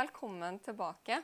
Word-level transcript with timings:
velkommen 0.00 0.56
tilbake. 0.64 1.18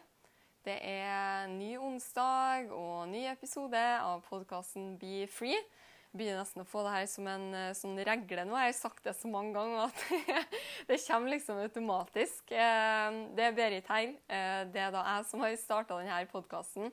Det 0.66 0.74
er 0.84 1.46
ny 1.48 1.76
onsdag 1.80 2.68
og 2.74 3.06
ny 3.08 3.22
episode 3.30 3.80
av 4.04 4.20
podkasten 4.26 4.96
Be 5.00 5.22
Free. 5.32 5.56
Jeg 5.56 6.18
begynner 6.18 6.42
nesten 6.42 6.60
å 6.60 6.66
få 6.68 6.82
det 6.84 6.92
her 6.92 7.06
som 7.08 7.28
en 7.30 7.46
eh, 7.56 7.70
sånn 7.76 7.96
regle 8.04 8.44
nå. 8.44 8.56
Jeg 8.60 8.74
har 8.74 8.76
sagt 8.76 9.00
det 9.06 9.14
så 9.16 9.30
mange 9.32 9.54
ganger 9.56 9.86
at 9.86 10.02
det 10.90 10.98
kommer 11.06 11.32
liksom 11.32 11.62
automatisk. 11.64 12.52
Eh, 12.52 13.18
Det 13.38 13.46
er 13.46 13.56
Berit 13.56 13.88
her. 13.94 14.12
Eh, 14.28 14.62
Det 14.74 14.82
er 14.84 14.92
da 14.92 15.04
jeg 15.08 15.28
som 15.30 15.44
har 15.46 15.56
starta 15.62 15.96
denne 16.02 16.20
podkasten 16.32 16.92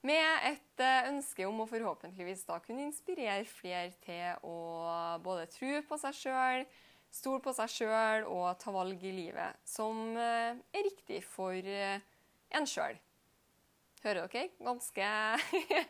med 0.00 0.46
et 0.48 0.86
ønske 1.10 1.44
om 1.44 1.60
å 1.60 1.68
forhåpentligvis 1.68 2.46
da 2.48 2.56
kunne 2.64 2.86
inspirere 2.88 3.44
flere 3.44 3.90
til 4.06 4.46
å 4.48 4.56
både 5.20 5.50
tro 5.52 5.82
på 5.84 6.00
seg 6.00 6.16
sjøl, 6.16 6.64
stole 7.10 7.42
på 7.42 7.52
seg 7.54 7.70
sjøl 7.72 8.26
og 8.30 8.48
ta 8.60 8.72
valg 8.74 9.02
i 9.02 9.12
livet 9.14 9.58
som 9.66 10.14
eh, 10.16 10.54
er 10.54 10.86
riktig 10.86 11.22
for 11.26 11.54
eh, 11.54 12.02
en 12.54 12.68
sjøl. 12.68 12.98
Hører 14.00 14.30
dere? 14.32 14.46
Ganske 14.64 15.08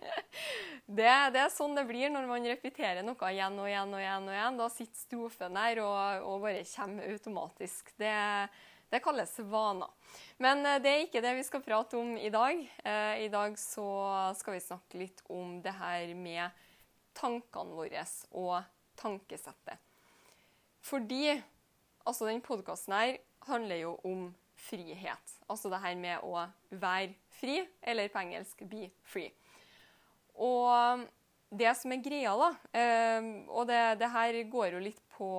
det, 0.99 1.13
det 1.37 1.43
er 1.45 1.53
sånn 1.55 1.77
det 1.79 1.87
blir 1.87 2.11
når 2.11 2.27
man 2.27 2.49
repeterer 2.49 3.05
noe 3.07 3.31
igjen 3.31 3.61
og 3.61 3.69
igjen 3.71 3.95
og 3.95 4.03
igjen. 4.03 4.27
og 4.27 4.35
igjen. 4.35 4.59
Da 4.59 4.67
sitter 4.73 5.05
strofen 5.05 5.61
der 5.61 5.83
og, 5.85 6.27
og 6.27 6.43
bare 6.49 6.65
kommer 6.73 7.13
automatisk. 7.13 7.93
Det, 8.01 8.17
det 8.91 9.03
kalles 9.05 9.37
vaner. 9.53 9.93
Men 10.43 10.65
eh, 10.65 10.81
det 10.83 10.95
er 10.95 11.05
ikke 11.05 11.23
det 11.23 11.37
vi 11.39 11.47
skal 11.47 11.63
prate 11.69 12.01
om 12.01 12.17
i 12.19 12.33
dag. 12.35 12.65
I 13.21 13.29
dag 13.31 13.55
så 13.61 13.87
skal 14.41 14.57
vi 14.57 14.65
snakke 14.65 15.05
litt 15.05 15.23
om 15.31 15.61
det 15.63 15.77
her 15.79 16.11
med 16.19 16.67
tankene 17.15 17.77
våre 17.77 18.03
og 18.41 18.59
tankesettet. 18.99 19.90
Fordi 20.81 21.43
altså 22.07 22.27
den 22.27 22.41
podkasten 22.41 22.95
her 22.97 23.17
handler 23.47 23.77
jo 23.77 23.95
om 24.05 24.35
frihet. 24.57 25.37
Altså 25.49 25.71
det 25.73 25.81
her 25.81 25.95
med 25.97 26.25
å 26.25 26.47
være 26.71 27.15
fri, 27.41 27.63
eller 27.83 28.09
på 28.09 28.19
engelsk 28.19 28.63
'be 28.63 28.91
free'. 29.05 29.33
Og 30.35 31.07
det 31.51 31.77
som 31.77 31.93
er 31.93 32.03
greia, 32.03 32.35
da, 32.37 32.51
eh, 32.81 33.23
og 33.49 33.67
det, 33.67 33.99
det 33.99 34.11
her 34.11 34.43
går 34.51 34.67
jo 34.67 34.79
litt 34.79 35.03
på 35.17 35.31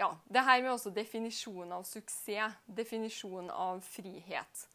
ja, 0.00 0.16
det 0.32 0.44
her 0.44 0.62
med 0.62 0.72
også 0.72 0.90
definisjonen 0.90 1.72
av 1.76 1.84
suksess, 1.84 2.56
definisjonen 2.66 3.50
av 3.50 3.82
frihet. 3.84 4.66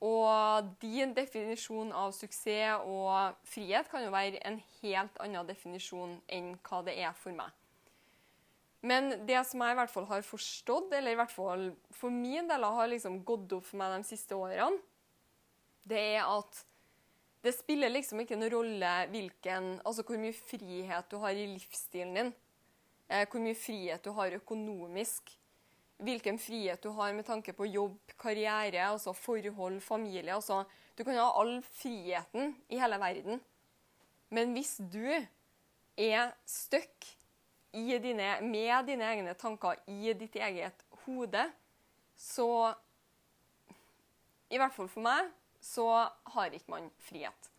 Og 0.00 0.70
din 0.80 1.12
definisjon 1.12 1.92
av 1.92 2.14
suksess 2.16 2.80
og 2.88 3.36
frihet 3.44 3.90
kan 3.92 4.06
jo 4.06 4.14
være 4.14 4.40
en 4.48 4.56
helt 4.80 5.18
annen 5.20 5.46
definisjon 5.46 6.16
enn 6.32 6.54
hva 6.64 6.80
det 6.86 6.96
er 6.96 7.12
for 7.12 7.36
meg. 7.36 7.52
Men 8.80 9.12
det 9.28 9.42
som 9.44 9.60
jeg 9.60 9.74
i 9.74 9.78
hvert 9.78 9.92
fall 9.92 10.06
har 10.08 10.24
forstått, 10.24 10.94
eller 10.96 11.12
i 11.12 11.18
hvert 11.20 11.32
fall 11.32 11.66
for 11.92 12.12
min 12.12 12.48
del 12.48 12.64
har 12.64 12.88
liksom 12.88 13.20
gått 13.28 13.52
opp 13.52 13.66
for 13.68 13.80
meg 13.80 13.98
de 13.98 14.08
siste 14.08 14.36
årene, 14.36 14.80
det 15.84 16.00
er 16.16 16.24
at 16.24 16.62
det 17.44 17.52
spiller 17.56 17.92
liksom 17.92 18.20
ikke 18.22 18.36
noen 18.36 18.52
rolle 18.52 18.92
hvilken, 19.12 19.74
altså 19.84 20.04
hvor 20.04 20.20
mye 20.20 20.36
frihet 20.36 21.12
du 21.12 21.16
har 21.22 21.36
i 21.36 21.46
livsstilen 21.54 22.16
din. 22.16 22.32
Eh, 23.08 23.24
hvor 23.26 23.42
mye 23.42 23.56
frihet 23.58 24.04
du 24.04 24.12
har 24.16 24.36
økonomisk. 24.36 25.32
Hvilken 26.00 26.38
frihet 26.40 26.80
du 26.84 26.92
har 26.96 27.12
med 27.16 27.26
tanke 27.28 27.52
på 27.56 27.68
jobb, 27.68 28.12
karriere, 28.20 28.86
altså 28.86 29.12
forhold, 29.16 29.80
familie. 29.84 30.32
Altså, 30.36 30.62
du 30.96 31.02
kan 31.04 31.18
ha 31.20 31.26
all 31.40 31.58
friheten 31.64 32.54
i 32.72 32.78
hele 32.80 33.00
verden. 33.00 33.40
Men 34.30 34.52
hvis 34.56 34.76
du 34.92 35.04
er 35.10 36.32
stuck 36.48 37.08
dine, 37.72 38.40
med 38.42 38.86
dine 38.86 39.06
egne 39.12 39.34
tanker 39.38 39.78
i 39.86 40.12
ditt 40.18 40.36
eget 40.36 40.84
hode, 41.04 41.44
så 42.16 42.74
I 44.50 44.58
hvert 44.58 44.74
fall 44.74 44.90
for 44.90 45.04
meg 45.04 45.30
så 45.62 45.86
har 46.34 46.56
ikke 46.56 46.72
man 46.72 46.90
frihet. 47.06 47.50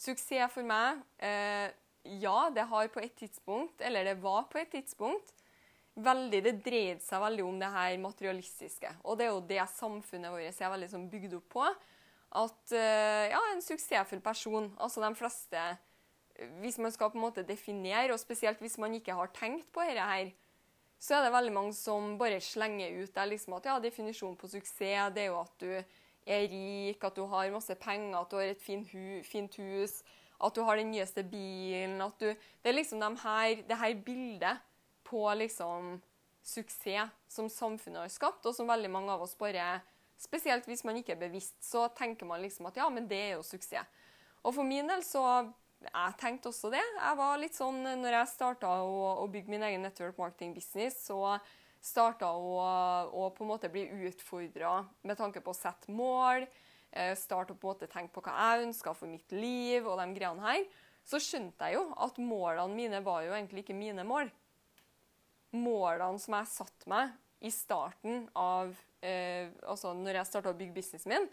Suksess 0.00 0.52
for 0.54 0.64
meg 0.64 1.00
eh, 1.18 1.68
Ja, 2.22 2.48
det 2.54 2.64
har 2.70 2.88
på 2.88 3.02
et 3.02 3.12
tidspunkt, 3.18 3.80
eller 3.84 4.04
det 4.04 4.16
var 4.22 4.46
på 4.48 4.60
et 4.60 4.70
tidspunkt, 4.72 5.34
veldig, 6.00 6.40
det 6.46 6.54
dreide 6.64 7.02
seg 7.04 7.20
veldig 7.20 7.44
om 7.44 7.58
det 7.60 7.68
her 7.74 7.96
materialistiske. 8.00 8.92
Og 9.04 9.18
det 9.18 9.26
er 9.26 9.34
jo 9.34 9.42
det 9.50 9.66
samfunnet 9.74 10.32
vårt 10.32 10.62
er 10.62 10.72
veldig 10.72 10.88
sånn 10.92 11.08
bygd 11.12 11.36
opp 11.36 11.50
på. 11.52 11.66
At 12.40 12.72
eh, 12.76 13.26
ja, 13.32 13.40
en 13.50 13.62
suksessfull 13.64 14.22
person, 14.24 14.70
altså 14.78 15.02
de 15.02 15.10
fleste 15.18 15.64
hvis 16.60 16.78
man 16.78 16.92
skal 16.92 17.10
på 17.12 17.18
en 17.18 17.26
måte 17.26 17.44
definere, 17.46 18.12
og 18.12 18.20
spesielt 18.20 18.60
hvis 18.62 18.78
man 18.78 18.94
ikke 18.94 19.16
har 19.16 19.32
tenkt 19.36 19.68
på 19.72 19.84
dette 19.86 20.06
her, 20.06 20.30
så 21.00 21.16
er 21.16 21.24
det 21.24 21.32
veldig 21.32 21.52
mange 21.52 21.74
som 21.76 22.16
bare 22.20 22.40
slenger 22.44 23.02
ut 23.02 23.14
der 23.14 23.28
liksom 23.30 23.56
at 23.56 23.66
ja, 23.70 23.78
definisjonen 23.80 24.36
på 24.36 24.50
suksess 24.52 25.14
det 25.14 25.24
er 25.24 25.30
jo 25.30 25.38
at 25.40 25.54
du 25.62 25.70
er 25.70 26.48
rik, 26.52 27.04
at 27.04 27.16
du 27.16 27.24
har 27.24 27.52
masse 27.52 27.74
penger, 27.80 28.18
at 28.18 28.30
du 28.30 28.36
har 28.36 28.50
et 28.52 28.60
fint, 28.60 28.88
hu 28.92 29.22
fint 29.24 29.56
hus, 29.56 30.02
at 30.40 30.56
du 30.56 30.60
har 30.64 30.76
den 30.76 30.92
nyeste 30.92 31.24
bilen 31.24 32.00
at 32.04 32.20
du, 32.20 32.28
Det 32.28 32.68
er 32.68 32.76
liksom 32.76 33.00
de 33.00 33.10
her, 33.22 33.62
det 33.68 33.76
her 33.76 33.94
bildet 34.04 34.60
på 35.04 35.24
liksom 35.34 36.02
suksess 36.42 37.10
som 37.28 37.48
samfunnet 37.48 38.04
har 38.04 38.12
skapt, 38.12 38.46
og 38.46 38.54
som 38.54 38.68
veldig 38.68 38.90
mange 38.90 39.12
av 39.12 39.22
oss 39.22 39.34
bare 39.34 39.80
Spesielt 40.20 40.66
hvis 40.68 40.84
man 40.84 40.98
ikke 41.00 41.14
er 41.14 41.22
bevisst, 41.22 41.54
så 41.64 41.86
tenker 41.96 42.26
man 42.28 42.42
liksom 42.42 42.66
at 42.68 42.76
ja, 42.76 42.90
men 42.92 43.06
det 43.08 43.16
er 43.16 43.30
jo 43.38 43.42
suksess. 43.42 43.88
Og 44.44 44.52
for 44.52 44.68
min 44.68 44.84
del 44.88 45.00
så 45.00 45.22
jeg 45.80 46.16
tenkte 46.20 46.50
også 46.50 46.70
det. 46.72 46.82
Jeg 46.82 47.16
var 47.18 47.38
litt 47.40 47.56
sånn, 47.56 47.80
når 48.02 48.18
jeg 48.18 48.32
starta 48.34 48.72
å, 48.84 48.96
å, 49.22 49.28
bygge 49.32 49.52
min 49.52 49.64
egen 49.64 49.84
network 49.86 50.18
marketing 50.20 50.52
business, 50.56 50.98
så 51.06 51.38
starta 51.80 52.28
å, 52.36 52.58
å 53.16 53.30
på 53.32 53.46
en 53.46 53.50
måte 53.54 53.70
bli 53.72 53.86
utfordra 54.10 54.82
med 55.08 55.16
tanke 55.20 55.40
på 55.44 55.54
å 55.54 55.56
sette 55.56 55.92
mål. 55.92 56.44
Eh, 56.90 57.14
starte 57.16 57.54
å 57.54 57.58
på 57.58 57.68
en 57.68 57.72
måte 57.72 57.88
tenke 57.90 58.12
på 58.16 58.22
hva 58.26 58.34
jeg 58.34 58.66
ønska 58.68 58.94
for 58.98 59.08
mitt 59.10 59.32
liv 59.32 59.86
og 59.86 60.00
de 60.02 60.08
greiene 60.16 60.44
her. 60.44 60.64
Så 61.06 61.20
skjønte 61.22 61.70
jeg 61.70 61.78
jo 61.78 61.86
at 62.02 62.18
målene 62.20 62.76
mine 62.76 63.00
var 63.04 63.24
jo 63.24 63.34
egentlig 63.34 63.64
ikke 63.64 63.78
mine 63.78 64.04
mål. 64.06 64.28
Målene 65.56 66.20
som 66.22 66.36
jeg 66.36 66.50
satte 66.52 66.90
meg 66.90 67.14
i 67.40 67.50
starten 67.50 68.26
av 68.36 68.74
eh, 69.00 69.48
Altså 69.64 69.94
når 69.96 70.20
jeg 70.20 70.28
starta 70.28 70.52
å 70.52 70.58
bygge 70.58 70.76
businessen 70.76 71.14
min, 71.14 71.30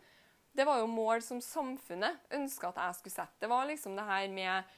det 0.57 0.66
var 0.66 0.81
jo 0.81 0.90
mål 0.90 1.22
som 1.22 1.41
samfunnet 1.44 2.18
ønska 2.34 2.72
at 2.72 2.79
jeg 2.81 3.00
skulle 3.00 3.13
sette. 3.13 3.38
Det 3.41 3.50
var 3.51 3.68
liksom 3.69 3.95
det 3.97 4.06
her 4.07 4.28
med 4.34 4.72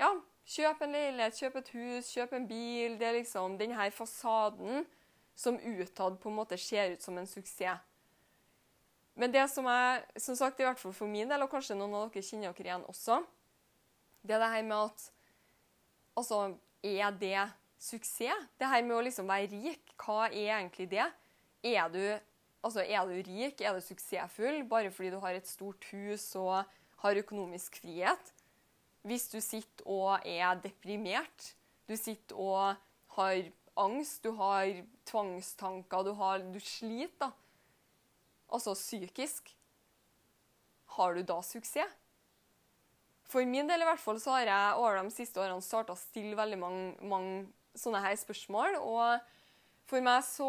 ja, 0.00 0.08
kjøp 0.48 0.80
en 0.86 0.94
leilighet, 0.96 1.36
kjøp 1.36 1.58
et 1.60 1.72
hus, 1.74 2.08
kjøp 2.14 2.32
en 2.38 2.46
bil. 2.48 2.96
Det 2.96 3.10
er 3.10 3.18
liksom 3.18 3.58
den 3.60 3.74
her 3.76 3.92
fasaden 3.92 4.86
som 5.38 5.60
utad 5.60 6.16
på 6.22 6.32
en 6.32 6.38
måte 6.40 6.56
ser 6.58 6.94
ut 6.94 7.04
som 7.04 7.18
en 7.18 7.28
suksess. 7.28 7.84
Men 9.18 9.34
det 9.34 9.44
som 9.50 9.66
jeg, 9.66 10.02
som 10.16 10.36
sagt, 10.38 10.60
i 10.60 10.64
hvert 10.64 10.78
fall 10.78 10.94
for 10.94 11.10
min 11.10 11.28
del, 11.28 11.42
og 11.42 11.50
kanskje 11.50 11.76
noen 11.76 11.96
av 11.98 12.08
dere 12.14 12.22
kjenner 12.22 12.54
dere 12.54 12.68
igjen 12.70 12.86
også, 12.86 13.18
det 14.22 14.36
er 14.36 14.44
det 14.44 14.52
her 14.56 14.66
med 14.66 14.88
at 14.88 15.08
Altså, 16.18 16.56
er 16.82 17.12
det 17.14 17.44
suksess? 17.78 18.48
Det 18.58 18.66
her 18.66 18.82
med 18.82 18.96
å 18.96 19.02
liksom 19.06 19.28
være 19.30 19.52
rik, 19.52 19.92
hva 20.02 20.24
er 20.26 20.56
egentlig 20.56 20.88
det? 20.90 21.04
Er 21.62 21.92
du 21.94 22.00
Altså, 22.64 22.82
er 22.82 23.06
du 23.06 23.14
rik, 23.14 23.60
er 23.60 23.76
du 23.76 23.84
suksessfull 23.84 24.64
bare 24.68 24.90
fordi 24.90 25.12
du 25.14 25.20
har 25.22 25.36
et 25.38 25.46
stort 25.48 25.84
hus 25.92 26.32
og 26.38 26.64
har 27.04 27.20
økonomisk 27.20 27.78
frihet? 27.82 28.32
Hvis 29.06 29.28
du 29.30 29.38
sitter 29.40 29.86
og 29.86 30.26
er 30.26 30.58
deprimert, 30.62 31.52
du 31.88 31.94
sitter 31.96 32.36
og 32.36 32.74
har 33.14 33.44
angst, 33.78 34.24
du 34.24 34.34
har 34.36 34.82
tvangstanker, 35.06 36.02
du, 36.02 36.12
har, 36.18 36.42
du 36.42 36.58
sliter, 36.60 37.28
da. 37.28 37.30
Altså 38.48 38.74
psykisk. 38.74 39.52
Har 40.96 41.14
du 41.14 41.22
da 41.22 41.38
suksess? 41.44 41.94
For 43.28 43.44
min 43.44 43.68
del 43.68 43.84
i 43.84 43.86
hvert 43.86 44.00
fall 44.00 44.16
så 44.22 44.38
har 44.38 44.48
jeg 44.48 44.76
over 44.80 45.02
de 45.04 45.12
siste 45.12 45.40
årene 45.40 45.64
starta 45.64 45.92
å 45.92 46.00
stille 46.00 46.36
veldig 46.36 46.58
mange, 46.62 46.84
mange 47.04 47.32
sånne 47.76 48.00
her 48.00 48.16
spørsmål. 48.16 48.78
Og 48.80 49.18
for 49.88 50.04
meg 50.04 50.24
så 50.24 50.48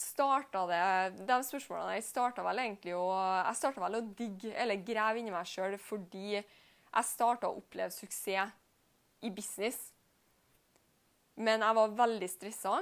starta 0.00 0.64
det 0.68 1.24
De 1.28 1.36
spørsmålene 1.46 1.96
jeg 1.98 2.06
starta 2.08 2.44
vel 2.46 2.62
egentlig 2.64 2.94
å 2.98 3.06
Jeg 3.12 3.58
starta 3.60 3.82
vel 3.84 3.98
å 4.00 4.04
digge 4.18 4.52
eller 4.58 4.82
grave 4.86 5.20
inni 5.20 5.34
meg 5.34 5.48
sjøl 5.48 5.76
fordi 5.80 6.38
jeg 6.38 7.08
starta 7.08 7.50
å 7.50 7.58
oppleve 7.58 7.90
suksess 7.90 8.52
i 9.24 9.30
business. 9.34 9.78
Men 11.34 11.64
jeg 11.64 11.74
var 11.74 11.96
veldig 11.98 12.28
stressa. 12.30 12.76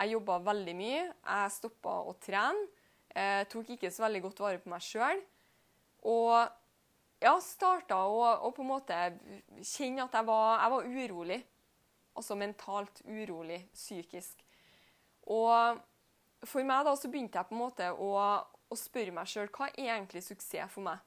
Jeg 0.00 0.16
jobba 0.16 0.40
veldig 0.42 0.74
mye. 0.74 1.04
Jeg 1.04 1.52
stoppa 1.54 2.00
å 2.08 2.16
trene. 2.18 2.64
Jeg 3.12 3.46
tok 3.52 3.70
ikke 3.74 3.92
så 3.92 4.06
veldig 4.06 4.22
godt 4.24 4.42
vare 4.42 4.58
på 4.58 4.72
meg 4.72 4.82
sjøl. 4.82 5.20
Og 6.10 6.32
ja, 7.22 7.36
starta 7.44 8.00
å, 8.08 8.22
å, 8.48 8.50
på 8.50 8.64
en 8.64 8.70
måte 8.72 8.98
kjenne 9.60 10.08
at 10.08 10.16
jeg 10.16 10.26
var, 10.26 10.56
jeg 10.64 10.74
var 10.74 10.88
urolig. 10.96 11.40
Altså 12.18 12.36
mentalt 12.36 13.04
urolig, 13.06 13.60
psykisk. 13.76 14.42
Og 15.30 15.78
for 16.48 16.66
meg 16.66 16.86
da, 16.86 16.94
så 16.98 17.10
begynte 17.10 17.38
jeg 17.38 17.48
på 17.48 17.56
en 17.56 17.62
måte 17.62 17.88
å, 17.92 18.10
å 18.42 18.78
spørre 18.78 19.14
meg 19.14 19.30
sjøl 19.30 19.50
hva 19.54 19.68
er 19.72 19.94
egentlig 19.98 20.24
suksess 20.26 20.72
for 20.72 20.86
meg? 20.86 21.02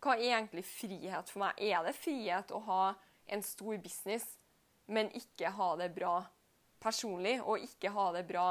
Hva 0.00 0.16
er 0.16 0.38
egentlig 0.38 0.64
frihet 0.64 1.30
for 1.30 1.44
meg? 1.44 1.60
Er 1.60 1.84
det 1.84 1.96
frihet 1.98 2.52
å 2.56 2.62
ha 2.66 2.82
en 3.30 3.42
stor 3.44 3.76
business, 3.82 4.26
men 4.90 5.12
ikke 5.14 5.52
ha 5.54 5.70
det 5.78 5.90
bra 5.94 6.16
personlig, 6.82 7.36
og 7.44 7.62
ikke 7.62 7.92
ha 7.94 8.10
det 8.16 8.26
bra 8.28 8.50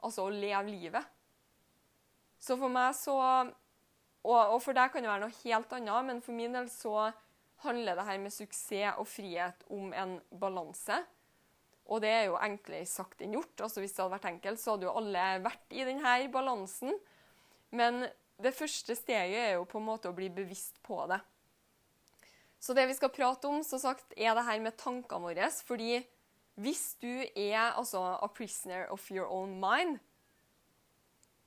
Altså 0.00 0.22
å 0.24 0.30
leve 0.32 0.72
livet? 0.72 1.08
Så 2.40 2.54
for 2.56 2.72
meg 2.72 2.94
så 2.96 3.18
og, 4.24 4.54
for 4.60 4.76
deg 4.76 4.92
kan 4.92 5.04
det 5.04 5.10
være 5.10 5.26
noe 5.26 5.38
helt 5.42 5.72
annet, 5.76 6.06
men 6.08 6.22
for 6.24 6.36
min 6.36 6.56
del 6.56 6.68
så 6.72 7.10
handler 7.64 7.96
det 7.96 8.06
her 8.08 8.20
med 8.20 8.32
suksess 8.32 8.98
og 9.00 9.08
frihet 9.08 9.64
om 9.72 9.92
en 9.96 10.18
balanse. 10.40 11.00
Og 11.90 12.02
det 12.04 12.10
er 12.14 12.28
jo 12.28 12.38
enklere 12.38 12.86
sagt 12.86 13.22
enn 13.24 13.34
gjort. 13.34 13.64
Altså 13.66 13.82
Hvis 13.82 13.96
det 13.96 14.04
hadde 14.04 14.14
vært 14.14 14.30
enkelt, 14.30 14.62
så 14.62 14.74
hadde 14.74 14.86
jo 14.86 14.94
alle 15.00 15.26
vært 15.42 15.74
i 15.74 15.86
denne 15.88 16.14
balansen. 16.32 16.94
Men 17.74 18.04
det 18.40 18.54
første 18.56 18.94
steget 18.96 19.40
er 19.40 19.52
jo 19.58 19.66
på 19.68 19.80
en 19.80 19.88
måte 19.88 20.10
å 20.10 20.16
bli 20.16 20.30
bevisst 20.32 20.78
på 20.86 21.02
det. 21.10 21.18
Så 22.60 22.76
det 22.76 22.86
vi 22.90 22.96
skal 22.96 23.12
prate 23.12 23.48
om, 23.48 23.62
så 23.64 23.80
sagt, 23.80 24.14
er 24.16 24.36
det 24.36 24.44
her 24.46 24.60
med 24.62 24.76
tankene 24.78 25.24
våre. 25.24 25.48
Fordi 25.66 25.98
hvis 26.60 26.94
du 27.00 27.24
er 27.34 27.72
altså 27.72 28.02
a 28.20 28.28
prisoner 28.28 28.86
of 28.92 29.06
your 29.10 29.26
own 29.32 29.56
mind, 29.62 29.98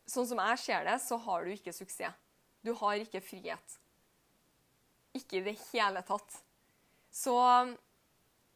sånn 0.10 0.28
som 0.28 0.42
jeg 0.42 0.62
ser 0.64 0.88
det, 0.90 0.98
så 1.04 1.20
har 1.22 1.46
du 1.46 1.54
ikke 1.54 1.76
suksess. 1.76 2.18
Du 2.64 2.72
har 2.80 3.00
ikke 3.00 3.22
frihet. 3.24 3.80
Ikke 5.14 5.40
i 5.40 5.46
det 5.46 5.58
hele 5.70 6.02
tatt. 6.08 6.40
Så 7.14 7.36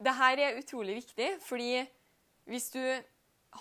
det 0.03 0.13
her 0.13 0.41
er 0.41 0.57
utrolig 0.59 0.99
viktig, 0.99 1.29
fordi 1.41 1.85
hvis 2.47 2.69
du 2.73 2.81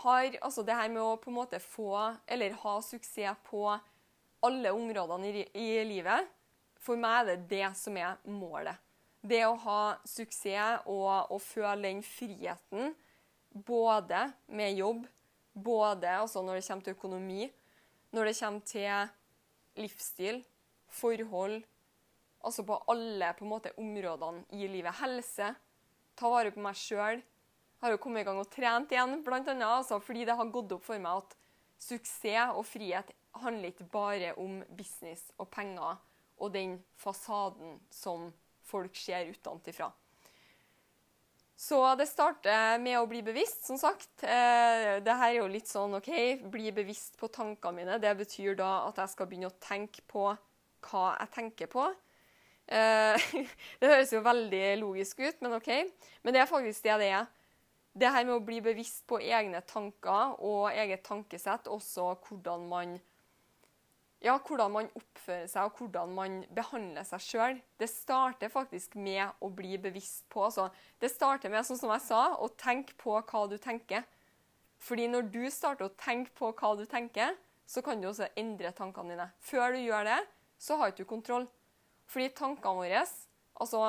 har 0.02 0.38
altså 0.42 0.62
det 0.66 0.76
her 0.76 0.90
med 0.92 1.02
å 1.02 1.16
på 1.20 1.30
en 1.30 1.38
måte 1.38 1.60
få, 1.62 1.92
eller 2.28 2.56
ha 2.62 2.74
suksess 2.84 3.38
på 3.46 3.64
alle 4.44 4.72
områdene 4.74 5.30
i, 5.32 5.44
i 5.56 5.68
livet, 5.88 6.28
for 6.78 7.00
meg 7.00 7.22
er 7.22 7.30
det 7.30 7.48
det 7.50 7.70
som 7.78 7.96
er 7.98 8.18
målet. 8.28 8.76
Det 9.26 9.42
å 9.46 9.56
ha 9.64 9.80
suksess 10.06 10.84
og, 10.86 11.32
og 11.32 11.40
føle 11.42 11.88
den 11.88 12.02
friheten 12.04 12.92
både 13.50 14.26
med 14.52 14.76
jobb, 14.76 15.06
både 15.52 16.18
altså 16.20 16.44
når 16.44 16.60
det 16.60 16.66
kommer 16.66 16.86
til 16.86 16.98
økonomi, 16.98 17.48
når 18.12 18.28
det 18.28 18.36
kommer 18.38 18.68
til 18.68 19.80
livsstil, 19.80 20.44
forhold 20.88 21.64
Altså 22.46 22.62
på 22.62 22.76
alle 22.92 23.32
på 23.34 23.46
måte, 23.48 23.72
områdene 23.80 24.44
i 24.54 24.68
livet. 24.70 24.94
Helse. 25.00 25.48
Ta 26.16 26.30
vare 26.32 26.52
på 26.54 26.62
meg 26.64 26.78
sjøl. 26.78 27.22
Har 27.82 27.92
jo 27.92 28.00
kommet 28.00 28.24
i 28.24 28.28
gang 28.28 28.40
og 28.40 28.48
trent 28.52 28.92
igjen, 28.92 29.18
annet, 29.20 29.66
altså, 29.68 30.00
fordi 30.00 30.24
det 30.24 30.36
har 30.36 30.52
gått 30.52 30.72
opp 30.72 30.84
for 30.86 31.00
meg 31.02 31.20
at 31.20 31.36
suksess 31.76 32.56
og 32.56 32.64
frihet 32.64 33.12
handler 33.36 33.68
ikke 33.68 33.88
bare 33.92 34.32
om 34.40 34.62
business 34.78 35.28
og 35.36 35.50
penger 35.52 35.98
og 36.40 36.52
den 36.52 36.78
fasaden 36.96 37.76
som 37.92 38.30
folk 38.64 38.96
ser 38.96 39.28
utenfra. 39.28 39.90
Så 41.56 41.78
det 41.96 42.04
starter 42.10 42.76
med 42.82 42.98
å 43.00 43.06
bli 43.08 43.22
bevisst, 43.24 43.62
som 43.64 43.78
sagt. 43.80 44.10
Eh, 44.20 44.98
det 45.00 45.14
her 45.16 45.30
er 45.30 45.38
jo 45.38 45.46
litt 45.48 45.70
sånn 45.70 45.96
OK, 45.96 46.10
bli 46.52 46.68
bevisst 46.76 47.16
på 47.16 47.30
tankene 47.32 47.80
mine. 47.80 48.00
Det 48.00 48.12
betyr 48.18 48.58
da 48.58 48.82
at 48.90 49.00
jeg 49.00 49.14
skal 49.14 49.30
begynne 49.30 49.48
å 49.48 49.56
tenke 49.62 50.04
på 50.04 50.26
hva 50.90 51.06
jeg 51.16 51.32
tenker 51.32 51.70
på. 51.72 51.86
Eh, 52.66 53.26
det 53.80 53.90
høres 53.90 54.12
jo 54.14 54.22
veldig 54.26 54.62
logisk 54.82 55.20
ut, 55.22 55.42
men 55.42 55.58
OK. 55.58 55.72
Men 56.22 56.34
det 56.34 56.42
er 56.42 56.50
faktisk 56.50 56.86
det 56.86 57.00
det 57.02 57.10
er. 57.14 57.26
Det 57.96 58.12
her 58.12 58.26
med 58.28 58.36
å 58.36 58.44
bli 58.44 58.60
bevisst 58.60 59.06
på 59.08 59.20
egne 59.24 59.62
tanker 59.64 60.36
og 60.44 60.68
eget 60.74 61.04
tankesett, 61.06 61.70
også 61.72 62.14
hvordan 62.26 62.66
man 62.68 62.98
ja, 64.24 64.34
hvordan 64.40 64.72
man 64.72 64.88
oppfører 64.96 65.46
seg 65.50 65.68
og 65.68 65.80
hvordan 65.80 66.12
man 66.16 66.36
behandler 66.56 67.04
seg 67.06 67.22
sjøl. 67.22 67.58
Det 67.78 67.88
starter 67.90 68.50
faktisk 68.52 68.96
med 68.98 69.28
å 69.44 69.50
bli 69.52 69.76
bevisst 69.80 70.24
på. 70.32 70.46
Altså, 70.48 70.68
det 71.00 71.12
starter 71.12 71.52
med, 71.52 71.66
sånn 71.68 71.78
som 71.78 71.92
jeg 71.92 72.04
sa, 72.08 72.22
å 72.40 72.48
tenke 72.58 72.96
på 73.00 73.14
hva 73.20 73.44
du 73.50 73.56
tenker. 73.60 74.06
Fordi 74.82 75.06
når 75.12 75.28
du 75.32 75.44
starter 75.52 75.88
å 75.88 75.94
tenke 76.00 76.32
på 76.36 76.50
hva 76.56 76.72
du 76.78 76.84
tenker, 76.88 77.36
så 77.66 77.82
kan 77.84 78.00
du 78.00 78.08
også 78.08 78.30
endre 78.38 78.72
tankene 78.76 79.14
dine. 79.14 79.28
Før 79.42 79.76
du 79.76 79.80
gjør 79.82 80.08
det, 80.08 80.18
så 80.58 80.78
har 80.80 80.96
du 80.96 81.04
kontroll. 81.08 81.46
Fordi 82.06 82.30
tankene 82.36 82.78
våre, 82.78 83.04
altså 83.60 83.82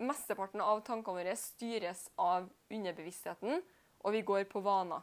mesteparten 0.00 0.62
av 0.64 0.82
tankene 0.86 1.20
våre, 1.20 1.36
styres 1.36 2.06
av 2.20 2.48
underbevisstheten, 2.70 3.62
og 4.00 4.14
vi 4.14 4.22
går 4.26 4.46
på 4.50 4.62
vaner. 4.64 5.02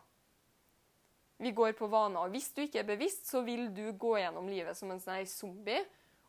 Vi 1.37 1.51
går 1.53 1.75
på 1.77 1.89
vaner. 1.91 2.23
og 2.23 2.33
Hvis 2.33 2.49
du 2.55 2.63
ikke 2.63 2.81
er 2.81 2.87
bevisst, 2.87 3.27
så 3.29 3.43
vil 3.45 3.67
du 3.75 3.91
gå 3.93 4.15
gjennom 4.17 4.47
livet 4.49 4.77
som 4.77 4.89
en 4.91 5.01
sånn 5.01 5.25
zombie 5.29 5.83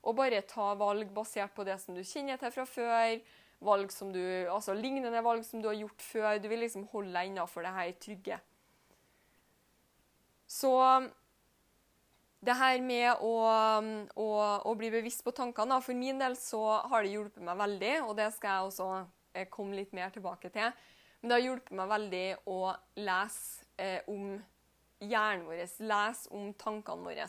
og 0.05 0.17
bare 0.19 0.45
ta 0.47 0.73
valg 0.79 1.11
basert 1.15 1.55
på 1.57 1.65
det 1.67 1.79
som 1.83 1.97
du 1.97 2.05
kjenner 2.07 2.39
til 2.41 2.53
fra 2.55 2.67
før. 2.69 3.23
Valg 3.65 3.91
som 3.91 4.13
du, 4.15 4.21
altså 4.47 4.77
Lignende 4.77 5.23
valg 5.25 5.43
som 5.47 5.63
du 5.63 5.67
har 5.71 5.79
gjort 5.79 6.05
før. 6.05 6.39
Du 6.39 6.47
vil 6.51 6.63
liksom 6.63 6.87
holde 6.93 7.15
deg 7.17 7.33
innafor 7.33 7.67
det 7.67 7.73
her 7.75 7.95
trygge. 8.05 8.39
Så 10.49 10.71
det 12.45 12.55
her 12.55 12.81
med 12.85 13.23
å, 13.25 13.33
å, 14.15 14.29
å, 14.63 14.75
bli 14.79 14.93
bevisst 14.95 15.25
på 15.27 15.35
tankene 15.35 15.81
For 15.83 15.97
min 15.99 16.21
del 16.21 16.37
så 16.39 16.61
har 16.87 17.03
det 17.03 17.17
hjulpet 17.17 17.43
meg 17.45 17.59
veldig, 17.59 17.95
og 18.07 18.15
det 18.19 18.29
skal 18.37 18.53
jeg 18.53 18.69
også 18.69 18.91
eh, 19.35 19.49
komme 19.51 19.79
litt 19.79 19.95
mer 19.97 20.13
tilbake 20.15 20.53
til. 20.55 20.71
Men 21.19 21.31
det 21.31 21.39
har 21.39 21.47
hjulpet 21.49 21.75
meg 21.75 21.91
veldig 21.91 22.27
å 22.55 22.61
lese 23.03 23.67
eh, 23.83 24.07
om 24.07 24.37
hjernen 25.03 25.47
vår, 25.49 25.65
lese 25.91 26.31
om 26.35 26.53
tankene 26.59 27.07
våre. 27.09 27.27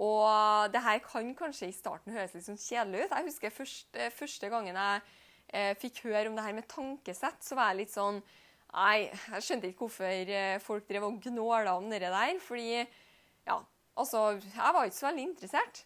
Og 0.00 0.70
det 0.72 0.82
her 0.84 1.02
kan 1.04 1.34
kanskje 1.36 1.68
i 1.68 1.74
starten 1.76 2.14
høres 2.14 2.36
litt 2.36 2.46
sånn 2.46 2.60
kjedelig 2.60 3.02
ut. 3.04 3.16
Jeg 3.16 3.26
husker 3.26 3.52
første, 3.52 4.06
første 4.14 4.52
gangen 4.52 4.78
jeg 4.78 5.02
eh, 5.50 5.74
fikk 5.80 6.04
høre 6.06 6.30
om 6.30 6.38
det 6.38 6.46
her 6.46 6.56
med 6.56 6.70
tankesett, 6.70 7.42
så 7.44 7.58
var 7.58 7.72
jeg 7.72 7.84
litt 7.84 7.96
sånn 7.96 8.22
Nei, 8.70 9.08
jeg 9.10 9.42
skjønte 9.42 9.66
ikke 9.66 9.82
hvorfor 9.82 10.28
eh, 10.30 10.60
folk 10.62 10.84
drev 10.86 11.08
og 11.08 11.16
gnåla 11.24 11.72
om 11.74 11.88
det 11.90 12.04
der. 12.04 12.36
Fordi 12.38 12.76
ja, 12.78 13.56
altså, 14.00 14.26
jeg 14.40 14.74
var 14.76 14.88
ikke 14.88 14.98
så 14.98 15.08
veldig 15.10 15.26
interessert. 15.28 15.84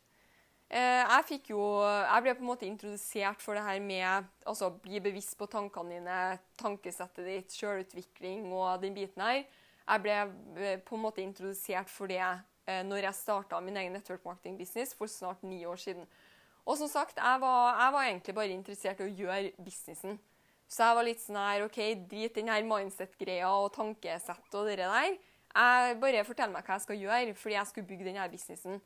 Eh, 0.75 1.03
jeg 1.05 1.27
fikk 1.29 1.51
jo 1.53 1.61
Jeg 1.85 2.23
ble 2.25 2.33
på 2.35 2.43
en 2.43 2.49
måte 2.49 2.67
introdusert 2.67 3.43
for 3.45 3.55
det 3.55 3.63
her 3.67 3.83
med 3.85 4.31
altså 4.49 4.71
bli 4.83 4.99
bevisst 5.05 5.37
på 5.39 5.47
tankene 5.47 5.99
dine, 5.99 6.21
tankesettet 6.59 7.29
ditt, 7.29 7.55
sjølutvikling 7.55 8.49
og 8.53 8.83
den 8.83 8.97
biten 8.97 9.23
her. 9.23 9.45
Jeg 9.85 10.05
ble 10.05 10.17
eh, 10.65 10.81
på 10.81 10.97
en 10.97 11.05
måte 11.05 11.23
introdusert 11.23 11.93
for 11.93 12.11
det 12.11 12.23
eh, 12.23 12.83
når 12.87 13.11
jeg 13.11 13.21
starta 13.21 13.61
min 13.61 13.77
egen 13.77 13.93
network 13.95 14.25
marketing 14.25 14.57
business 14.59 14.97
for 14.97 15.11
snart 15.11 15.45
ni 15.45 15.65
år 15.69 15.77
siden. 15.77 16.09
Og 16.65 16.79
som 16.81 16.89
sagt, 16.89 17.21
jeg 17.21 17.41
var, 17.41 17.77
jeg 17.83 17.93
var 17.93 18.09
egentlig 18.09 18.35
bare 18.35 18.57
interessert 18.57 19.03
i 19.03 19.05
å 19.05 19.15
gjøre 19.21 19.53
businessen. 19.61 20.17
Så 20.65 20.87
jeg 20.87 20.97
var 20.97 21.07
litt 21.07 21.21
sånn 21.21 21.37
her 21.39 21.67
OK, 21.67 21.79
drit 22.09 22.39
den 22.39 22.49
her 22.49 22.65
mindset-greia 22.65 23.51
og 23.53 23.75
tankesett 23.77 24.57
og 24.57 24.71
det 24.71 24.79
der. 24.81 25.19
Jeg 25.55 25.99
bare 26.03 26.25
fortell 26.27 26.51
meg 26.51 26.67
hva 26.67 26.77
jeg 26.77 26.85
skal 26.85 26.99
gjøre, 26.99 27.35
fordi 27.39 27.55
jeg 27.55 27.71
skulle 27.71 27.87
bygge 27.87 28.09
denne 28.09 28.29
businessen. 28.33 28.81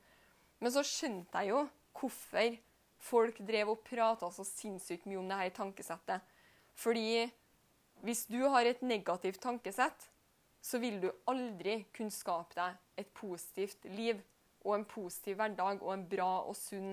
Men 0.61 0.75
så 0.75 0.83
skjønte 0.85 1.41
jeg 1.41 1.55
jo 1.55 1.63
hvorfor 1.99 2.59
folk 2.99 3.39
drev 3.47 3.73
og 3.73 3.83
prata 3.87 4.29
så 4.35 4.45
sinnssykt 4.47 5.07
mye 5.09 5.21
om 5.21 5.31
det 5.31 5.39
her 5.41 5.55
tankesettet. 5.57 6.35
Fordi 6.79 7.29
hvis 8.05 8.27
du 8.31 8.41
har 8.53 8.69
et 8.69 8.83
negativt 8.83 9.41
tankesett, 9.43 10.09
så 10.61 10.79
vil 10.83 11.01
du 11.03 11.09
aldri 11.31 11.81
kunne 11.95 12.13
skape 12.13 12.59
deg 12.59 12.77
et 13.01 13.11
positivt 13.15 13.87
liv 13.95 14.21
og 14.67 14.75
en 14.75 14.87
positiv 14.91 15.39
hverdag 15.39 15.83
og 15.83 15.93
en 15.95 16.07
bra 16.11 16.31
og 16.43 16.57
sunn 16.59 16.93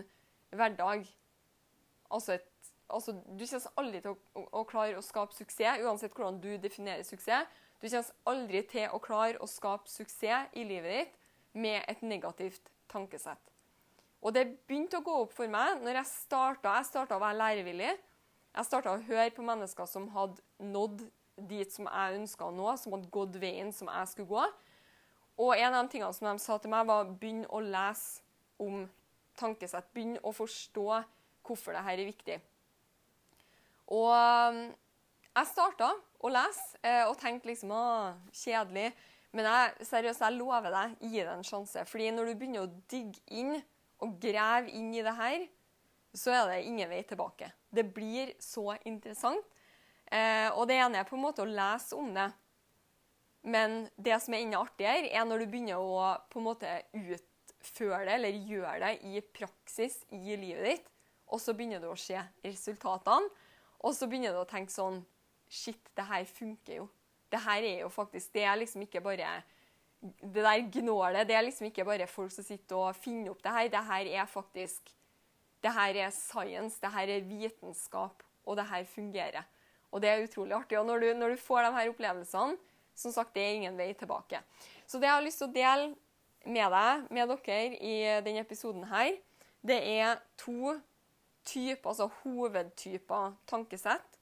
hverdag. 0.53 1.05
Altså, 2.13 2.37
et, 2.37 2.71
altså 2.89 3.11
Du 3.11 3.45
kommer 3.45 3.81
aldri 3.81 4.01
til 4.01 4.13
å, 4.13 4.17
å, 4.37 4.45
å, 4.61 4.63
klare 4.69 4.97
å 4.97 5.05
skape 5.05 5.35
suksess, 5.35 5.81
uansett 5.83 6.13
hvordan 6.13 6.39
du 6.41 6.53
definerer 6.61 7.03
suksess. 7.03 7.49
Du 7.85 7.89
kommer 7.91 8.31
aldri 8.31 8.63
til 8.65 8.89
å 8.89 8.97
klare 8.97 9.37
å 9.37 9.45
skape 9.45 9.91
suksess 9.91 10.55
i 10.57 10.63
livet 10.65 10.95
ditt 10.95 11.27
med 11.53 11.83
et 11.85 11.99
negativt 12.01 12.71
tankesett. 12.89 13.51
Og 14.25 14.33
det 14.33 14.47
begynte 14.65 14.97
å 14.97 15.03
gå 15.05 15.13
opp 15.21 15.35
for 15.35 15.45
meg 15.53 15.83
når 15.83 15.99
jeg 15.99 16.09
starta, 16.09 16.79
jeg 16.81 17.03
å 17.13 17.19
være 17.21 17.37
lærevillig. 17.37 17.91
Jeg 18.55 18.65
starta 18.65 18.95
å 18.95 19.03
høre 19.05 19.29
på 19.35 19.45
mennesker 19.45 19.85
som 19.85 20.07
hadde 20.15 20.41
nådd 20.65 21.03
dit 21.51 21.69
som 21.75 21.85
jeg 21.85 22.15
ønska 22.17 22.47
å 22.47 22.55
nå, 22.55 22.71
som 22.81 22.95
hadde 22.95 23.11
gått 23.13 23.37
veien 23.37 23.69
som 23.75 23.91
jeg 23.93 24.09
skulle 24.15 24.31
gå. 24.33 24.47
Og 25.45 25.53
en 25.53 25.69
av 25.75 25.83
de 25.83 25.93
tingene 25.93 26.17
som 26.17 26.31
de 26.31 26.41
sa 26.41 26.57
til 26.57 26.73
meg, 26.73 26.87
var 26.89 27.11
begynn 27.11 27.43
å 27.53 27.61
lese 27.61 28.25
om 28.65 28.87
tankesett. 29.37 29.93
Begynn 29.93 30.17
å 30.25 30.33
forstå 30.33 30.87
hvorfor 31.45 31.77
dette 31.77 31.93
er 31.93 32.01
viktig. 32.07 32.39
Og 33.93 34.09
um, 34.09 34.63
jeg 35.35 35.51
starta 35.51 35.91
å 36.25 36.31
lese 36.33 36.79
eh, 36.81 37.03
og 37.05 37.17
tenkte 37.21 37.51
liksom 37.51 37.73
å, 37.75 37.85
kjedelig. 38.33 38.89
Men 39.35 39.49
jeg, 39.49 39.87
seriøst, 39.89 40.23
jeg 40.23 40.37
lover 40.37 40.71
deg, 40.71 40.95
gi 41.03 41.19
det 41.19 41.33
en 41.33 41.45
sjanse. 41.45 41.83
Fordi 41.89 42.11
når 42.15 42.29
du 42.29 42.37
begynner 42.39 42.65
å 42.65 42.71
digge 42.91 43.21
inn 43.35 43.57
og 44.03 44.15
grave 44.21 44.71
inn 44.75 44.93
i 44.95 45.03
det 45.05 45.15
her, 45.17 45.45
så 46.15 46.31
er 46.31 46.49
det 46.53 46.63
ingen 46.69 46.89
vei 46.89 47.01
tilbake. 47.07 47.51
Det 47.67 47.83
blir 47.95 48.31
så 48.39 48.73
interessant. 48.87 49.43
Eh, 50.05 50.47
og 50.53 50.67
det 50.69 50.79
ene 50.79 51.01
er 51.01 51.07
på 51.07 51.17
en 51.17 51.25
måte 51.25 51.43
å 51.43 51.49
lese 51.49 51.97
om 51.97 52.13
det. 52.15 52.29
Men 53.45 53.83
det 54.01 54.17
som 54.23 54.33
er 54.33 54.45
enda 54.45 54.61
artigere, 54.63 55.11
er 55.11 55.25
når 55.27 55.43
du 55.43 55.49
begynner 55.51 55.81
å 55.81 56.13
på 56.31 56.39
en 56.39 56.47
måte 56.47 56.71
utføre 56.95 58.05
det, 58.07 58.15
eller 58.15 58.39
gjøre 58.49 58.77
det 58.85 58.93
i 59.11 59.21
praksis 59.35 59.99
i 60.15 60.37
livet 60.39 60.65
ditt, 60.65 60.87
og 61.29 61.41
så 61.41 61.53
begynner 61.57 61.81
du 61.83 61.89
å 61.91 61.99
se 61.99 62.17
resultatene. 62.45 63.29
Og 63.85 63.93
så 63.93 64.07
begynner 64.09 64.33
du 64.33 64.39
å 64.41 64.49
tenke 64.49 64.73
sånn 64.73 65.03
Shit, 65.49 65.81
det 65.97 66.05
her 66.05 66.25
funker 66.25 66.81
jo. 66.81 66.87
Det 67.31 67.41
her 67.41 67.65
er 67.65 67.79
jo 67.81 67.89
faktisk 67.89 68.33
Det 68.33 68.43
er 68.43 68.55
liksom 68.55 68.81
ikke 68.85 69.01
bare 69.01 69.41
Det 70.01 70.43
der 70.43 70.69
gnålet, 70.71 71.27
det 71.27 71.35
er 71.35 71.41
liksom 71.41 71.65
ikke 71.65 71.85
bare 71.85 72.07
folk 72.07 72.31
som 72.31 72.43
sitter 72.43 72.75
og 72.75 72.95
finner 72.95 73.31
opp 73.31 73.43
det 73.43 73.51
her. 73.51 73.69
Det 73.69 73.85
her 73.89 74.11
er 74.21 74.25
faktisk 74.25 74.91
Det 75.63 75.73
her 75.73 75.97
er 76.05 76.09
science, 76.09 76.77
det 76.81 76.91
her 76.91 77.09
er 77.09 77.21
vitenskap, 77.25 78.23
og 78.45 78.57
det 78.57 78.67
her 78.69 78.83
fungerer. 78.83 79.43
Og 79.91 80.01
det 80.01 80.09
er 80.09 80.23
utrolig 80.23 80.53
artig. 80.53 80.77
Og 80.79 80.85
når 80.85 80.99
du, 80.99 81.13
når 81.13 81.29
du 81.29 81.35
får 81.41 81.61
de 81.63 81.71
her 81.73 81.89
opplevelsene, 81.89 82.57
som 82.95 83.11
sagt, 83.11 83.33
det 83.35 83.41
er 83.43 83.55
ingen 83.57 83.77
vei 83.77 83.93
tilbake. 83.93 84.39
Så 84.85 84.99
det 84.99 85.07
jeg 85.07 85.15
har 85.15 85.23
lyst 85.25 85.41
til 85.41 85.47
å 85.47 85.55
dele 85.55 85.87
med 86.45 86.75
deg, 86.75 87.07
med 87.09 87.31
dere, 87.31 87.77
i 87.81 87.95
denne 88.25 88.43
episoden 88.43 88.85
her, 88.91 89.15
det 89.65 89.79
er 89.97 90.19
to 90.37 90.75
typer, 91.45 91.89
altså 91.89 92.09
hovedtyper 92.21 93.33
tankesett. 93.49 94.14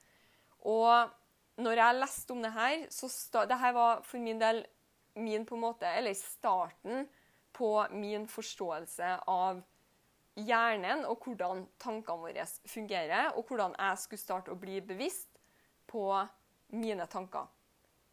Og 0.69 1.11
når 1.63 1.79
jeg 1.79 1.99
leste 1.99 2.33
om 2.33 2.41
det 2.43 2.53
her, 2.55 2.85
så 2.93 3.09
sta, 3.11 3.43
det 3.45 3.59
her 3.59 3.75
var 3.75 4.01
for 4.07 4.21
min 4.23 4.39
del 4.41 4.63
min 5.15 5.45
på 5.45 5.55
en 5.55 5.61
måte, 5.61 5.85
eller 5.85 6.13
starten 6.17 7.07
på 7.53 7.69
min 7.93 8.25
forståelse 8.27 9.09
av 9.29 9.59
hjernen 10.33 11.03
og 11.05 11.21
hvordan 11.21 11.67
tankene 11.81 12.23
våre 12.23 12.45
fungerer, 12.65 13.35
og 13.37 13.45
hvordan 13.45 13.75
jeg 13.77 14.01
skulle 14.01 14.23
starte 14.23 14.53
å 14.53 14.57
bli 14.57 14.79
bevisst 14.81 15.37
på 15.89 16.07
mine 16.73 17.05
tanker. 17.05 17.45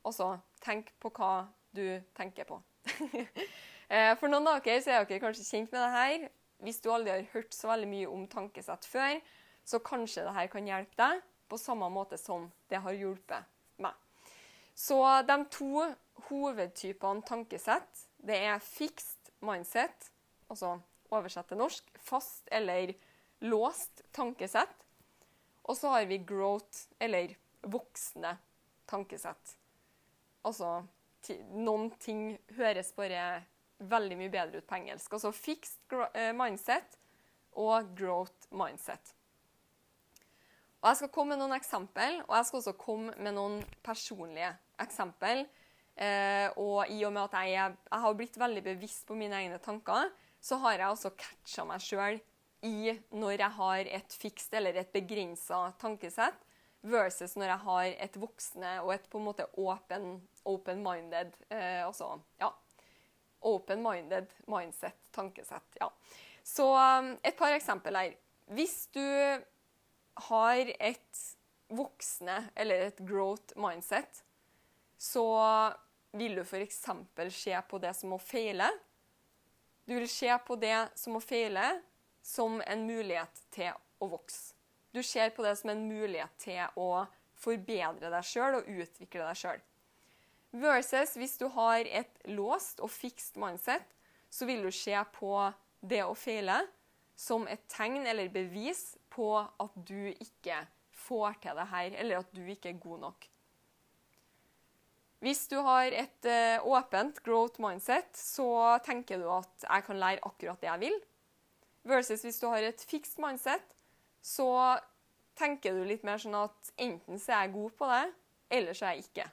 Altså 0.05 0.35
tenk 0.61 0.93
på 1.01 1.13
hva 1.17 1.49
du 1.77 2.01
tenker 2.17 2.49
på. 2.49 2.61
Eh, 3.91 4.13
for 4.21 4.31
noen 4.31 4.47
av 4.47 4.61
dere 4.63 4.79
så 4.79 4.93
er 4.95 5.03
dere 5.03 5.19
kanskje 5.19 5.43
kjent 5.49 5.73
med 5.75 5.81
det 5.83 5.89
her. 5.91 6.27
Hvis 6.63 6.77
du 6.79 6.93
aldri 6.95 7.11
har 7.11 7.25
hørt 7.33 7.57
så 7.57 7.73
veldig 7.73 7.89
mye 7.91 8.07
om 8.07 8.29
tankesett 8.31 8.87
før, 8.87 9.17
så 9.67 9.81
kanskje 9.83 10.29
det 10.29 10.35
her 10.37 10.47
kan 10.53 10.69
hjelpe 10.71 10.95
deg 11.01 11.25
på 11.51 11.59
samme 11.59 11.89
måte 11.93 12.19
som 12.19 12.49
det 12.71 12.81
har 12.85 12.97
hjulpet 12.97 13.83
meg. 13.83 13.97
Så 14.75 15.01
de 15.27 15.37
to 15.53 15.85
hovedtypene 16.31 17.27
tankesett, 17.27 18.07
det 18.23 18.39
er 18.47 18.63
fixed 18.65 19.33
mindset, 19.45 20.11
altså 20.49 20.79
oversett 21.11 21.51
til 21.51 21.61
norsk, 21.61 21.91
fast 22.01 22.49
eller 22.53 22.95
låst 23.45 24.05
tankesett. 24.17 24.73
Og 25.69 25.77
så 25.77 25.93
har 25.95 26.07
vi 26.09 26.21
growth, 26.25 26.87
eller 26.99 27.35
voksne 27.63 28.37
tankesett. 28.91 29.57
Altså 30.47 30.81
noen 31.53 31.91
ting 32.01 32.39
høres 32.57 32.95
bare 32.97 33.43
veldig 33.91 34.17
mye 34.21 34.33
bedre 34.33 34.61
ut 34.61 34.69
på 34.69 34.79
engelsk. 34.79 35.13
Altså 35.13 35.33
fixed 35.37 35.95
mindset 36.37 36.97
og 37.61 37.93
growth 37.99 38.49
mindset. 38.55 39.15
Og 40.81 40.89
Jeg 40.89 40.97
skal 40.97 41.13
komme 41.13 41.35
med 41.35 41.43
noen 41.43 41.57
eksempel, 41.59 42.23
og 42.25 42.37
jeg 42.39 42.47
skal 42.49 42.61
også 42.63 42.77
komme 42.81 43.13
med 43.21 43.35
noen 43.37 43.59
personlige 43.85 44.49
eksempel. 44.81 45.45
Eh, 46.01 46.47
og 46.57 46.89
i 46.89 47.03
og 47.05 47.13
med 47.13 47.27
at 47.27 47.37
jeg, 47.45 47.75
jeg, 47.85 48.01
har 48.05 48.17
blitt 48.17 48.39
veldig 48.41 48.63
bevisst 48.65 49.05
på 49.09 49.17
mine 49.19 49.37
egne 49.37 49.59
tanker, 49.61 50.09
så 50.41 50.57
har 50.63 50.79
jeg 50.79 50.89
også 50.89 51.13
catcha 51.21 51.67
meg 51.69 51.85
sjøl 51.85 52.21
i 52.65 52.95
når 53.13 53.35
jeg 53.35 53.57
har 53.59 53.91
et 53.99 54.17
fikst 54.23 54.57
eller 54.57 54.79
et 54.81 54.89
begrensa 54.95 55.67
tankesett, 55.81 56.39
versus 56.81 57.37
når 57.37 57.51
jeg 57.51 57.63
har 57.67 57.87
et 58.07 58.17
voksne 58.17 58.73
og 58.81 58.95
et 58.95 59.05
på 59.13 59.21
en 59.21 59.27
måte 59.27 59.45
open-minded 59.61 60.25
open 60.49 60.87
eh, 61.53 61.85
altså, 61.85 62.15
ja, 62.41 62.49
open-minded 63.45 64.33
mindset, 64.49 64.97
tankesett. 65.13 65.77
ja. 65.81 65.91
Så 66.43 66.65
um, 66.73 67.13
et 67.23 67.37
par 67.37 67.53
eksempler 67.53 67.99
her. 67.99 68.15
Hvis 68.49 68.87
du 68.97 69.05
har 70.29 70.73
et 70.79 71.23
voksne 71.71 72.37
eller 72.59 72.89
et 72.89 73.01
growth 73.07 73.57
mindset, 73.61 74.23
så 74.99 75.25
vil 76.13 76.35
du 76.37 76.43
f.eks. 76.43 76.83
se 77.31 77.61
på 77.69 77.79
det 77.79 77.95
som 77.97 78.15
å 78.17 78.19
feile. 78.19 78.69
Du 79.87 79.95
vil 79.95 80.09
se 80.11 80.31
på 80.47 80.57
det 80.61 80.91
som 80.99 81.17
å 81.17 81.23
feile 81.23 81.81
som 82.23 82.61
en 82.67 82.85
mulighet 82.87 83.45
til 83.55 83.73
å 84.01 84.11
vokse. 84.11 84.55
Du 84.91 85.03
ser 85.07 85.31
på 85.31 85.45
det 85.47 85.55
som 85.61 85.71
en 85.71 85.87
mulighet 85.87 86.35
til 86.43 86.81
å 86.81 87.07
forbedre 87.39 88.11
deg 88.11 88.27
sjøl 88.27 88.59
og 88.59 88.69
utvikle 88.69 89.23
deg 89.23 89.39
sjøl. 89.39 89.61
Versus 90.51 91.15
hvis 91.15 91.37
du 91.39 91.47
har 91.55 91.87
et 91.87 92.25
låst 92.27 92.83
og 92.83 92.91
fikst 92.91 93.39
mindset, 93.39 93.85
så 94.31 94.47
vil 94.47 94.65
du 94.67 94.71
se 94.75 94.97
på 95.15 95.35
det 95.81 96.03
å 96.03 96.17
feile 96.19 96.59
som 97.19 97.47
et 97.51 97.63
tegn 97.71 98.03
eller 98.09 98.33
bevis 98.33 98.97
på 99.11 99.33
at 99.41 99.77
du 99.89 100.11
ikke 100.13 100.63
får 101.07 101.39
til 101.43 101.59
det 101.59 101.69
her, 101.73 101.99
eller 102.03 102.23
at 102.23 102.33
du 102.37 102.43
ikke 102.45 102.73
er 102.73 102.83
god 102.83 103.05
nok. 103.07 103.27
Hvis 105.21 105.45
du 105.51 105.59
har 105.61 105.93
et 105.93 106.29
uh, 106.29 106.67
åpent 106.73 107.19
growth 107.25 107.61
mindset, 107.61 108.09
så 108.17 108.79
tenker 108.85 109.21
du 109.21 109.27
at 109.29 109.67
jeg 109.67 109.85
kan 109.85 110.01
lære 110.01 110.25
akkurat 110.25 110.61
det 110.63 110.71
jeg 110.71 110.81
vil. 110.81 110.97
Versus 111.85 112.23
hvis 112.25 112.41
du 112.41 112.47
har 112.49 112.65
et 112.65 112.85
fixed 112.89 113.21
mindset, 113.21 113.75
så 114.23 114.79
tenker 115.37 115.77
du 115.77 115.85
litt 115.85 116.05
mer 116.05 116.21
sånn 116.21 116.37
at 116.39 116.73
enten 116.81 117.21
så 117.21 117.35
er 117.35 117.45
jeg 117.45 117.55
god 117.57 117.77
på 117.77 117.91
det, 117.91 118.07
eller 118.57 118.77
så 118.77 118.89
er 118.89 118.97
jeg 118.97 119.09
ikke. 119.11 119.27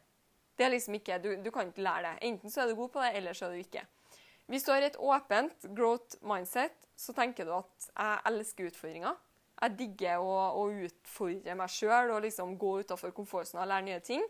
Det 0.57 0.65
er 0.65 0.74
liksom 0.74 0.98
ikke, 0.98 1.19
du, 1.24 1.29
du 1.43 1.51
kan 1.53 1.69
ikke 1.69 1.86
lære 1.86 2.03
det. 2.10 2.15
Enten 2.31 2.51
så 2.51 2.63
er 2.63 2.72
du 2.72 2.79
god 2.79 2.91
på 2.96 3.03
det, 3.03 3.13
eller 3.19 3.38
så 3.38 3.48
er 3.48 3.55
du 3.55 3.63
ikke. 3.63 3.86
Hvis 4.48 4.63
du 4.63 4.72
har 4.72 4.84
et 4.84 5.00
åpent 5.00 5.67
growth 5.75 6.19
mindset, 6.25 6.75
så 6.98 7.13
tenker 7.13 7.48
du 7.48 7.53
at 7.57 7.89
jeg 7.91 8.19
elsker 8.31 8.72
utfordringer. 8.72 9.15
Jeg 9.57 9.77
digger 9.79 10.21
å, 10.21 10.33
å 10.61 10.67
utfordre 10.85 11.55
meg 11.57 11.71
sjøl 11.73 12.13
og 12.13 12.21
liksom 12.27 12.53
gå 12.61 12.75
utafor 12.83 13.13
komfortsonen 13.15 13.63
og 13.63 13.71
lære 13.71 13.87
nye 13.87 14.03
ting. 14.05 14.25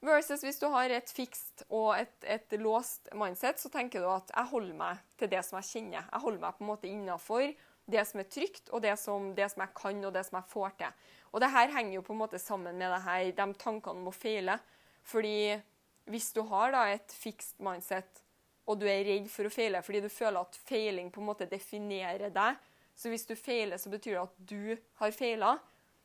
Versus 0.00 0.40
hvis 0.42 0.58
du 0.58 0.64
har 0.72 0.90
et 0.96 1.10
fikst 1.12 1.66
og 1.68 1.92
et, 1.98 2.14
et, 2.24 2.54
låst 2.58 3.10
mindset, 3.14 3.60
så 3.60 3.68
tenker 3.72 4.00
du 4.00 4.08
at 4.08 4.32
jeg 4.32 4.50
holder 4.54 4.78
meg 4.78 5.02
til 5.20 5.28
det 5.30 5.42
som 5.44 5.58
jeg 5.60 5.68
kjenner. 5.68 6.06
Jeg 6.06 6.24
holder 6.24 6.44
meg 6.46 6.56
på 6.56 6.64
en 6.64 6.70
måte 6.70 6.88
innafor 6.88 7.50
det 7.90 8.04
som 8.08 8.22
er 8.22 8.28
trygt, 8.30 8.70
og 8.70 8.82
det 8.84 8.94
som, 9.00 9.30
det 9.36 9.50
som, 9.52 9.64
jeg 9.66 9.74
kan 9.76 10.00
og 10.06 10.14
det 10.14 10.24
som 10.26 10.38
jeg 10.38 10.50
får 10.52 10.72
til. 10.80 11.04
Og 11.30 11.42
det 11.42 11.50
her 11.52 11.74
henger 11.74 11.98
jo 11.98 12.06
på 12.06 12.14
en 12.14 12.22
måte 12.22 12.40
sammen 12.40 12.78
med 12.80 12.94
det 12.94 13.02
her, 13.04 13.26
de 13.36 13.46
tankene 13.60 14.00
om 14.00 14.08
å 14.08 14.14
feile. 14.14 14.56
Fordi 15.06 15.58
hvis 16.10 16.30
du 16.36 16.42
har 16.48 16.72
da 16.74 16.86
et 16.94 17.12
fikst 17.14 17.60
mindset, 17.62 18.24
og 18.70 18.80
du 18.80 18.86
er 18.88 19.04
redd 19.04 19.28
for 19.32 19.48
å 19.48 19.52
feile 19.52 19.80
fordi 19.82 20.02
du 20.04 20.10
føler 20.12 20.40
at 20.40 20.58
feiling 20.68 21.08
på 21.10 21.22
en 21.22 21.28
måte 21.28 21.48
definerer 21.50 22.32
deg, 22.32 22.58
så 23.00 23.08
hvis 23.08 23.24
du 23.24 23.32
feiler, 23.38 23.80
så 23.80 23.88
betyr 23.88 24.18
det 24.18 24.22
at 24.26 24.40
du 24.50 24.76
har 25.00 25.14
feila. 25.16 25.54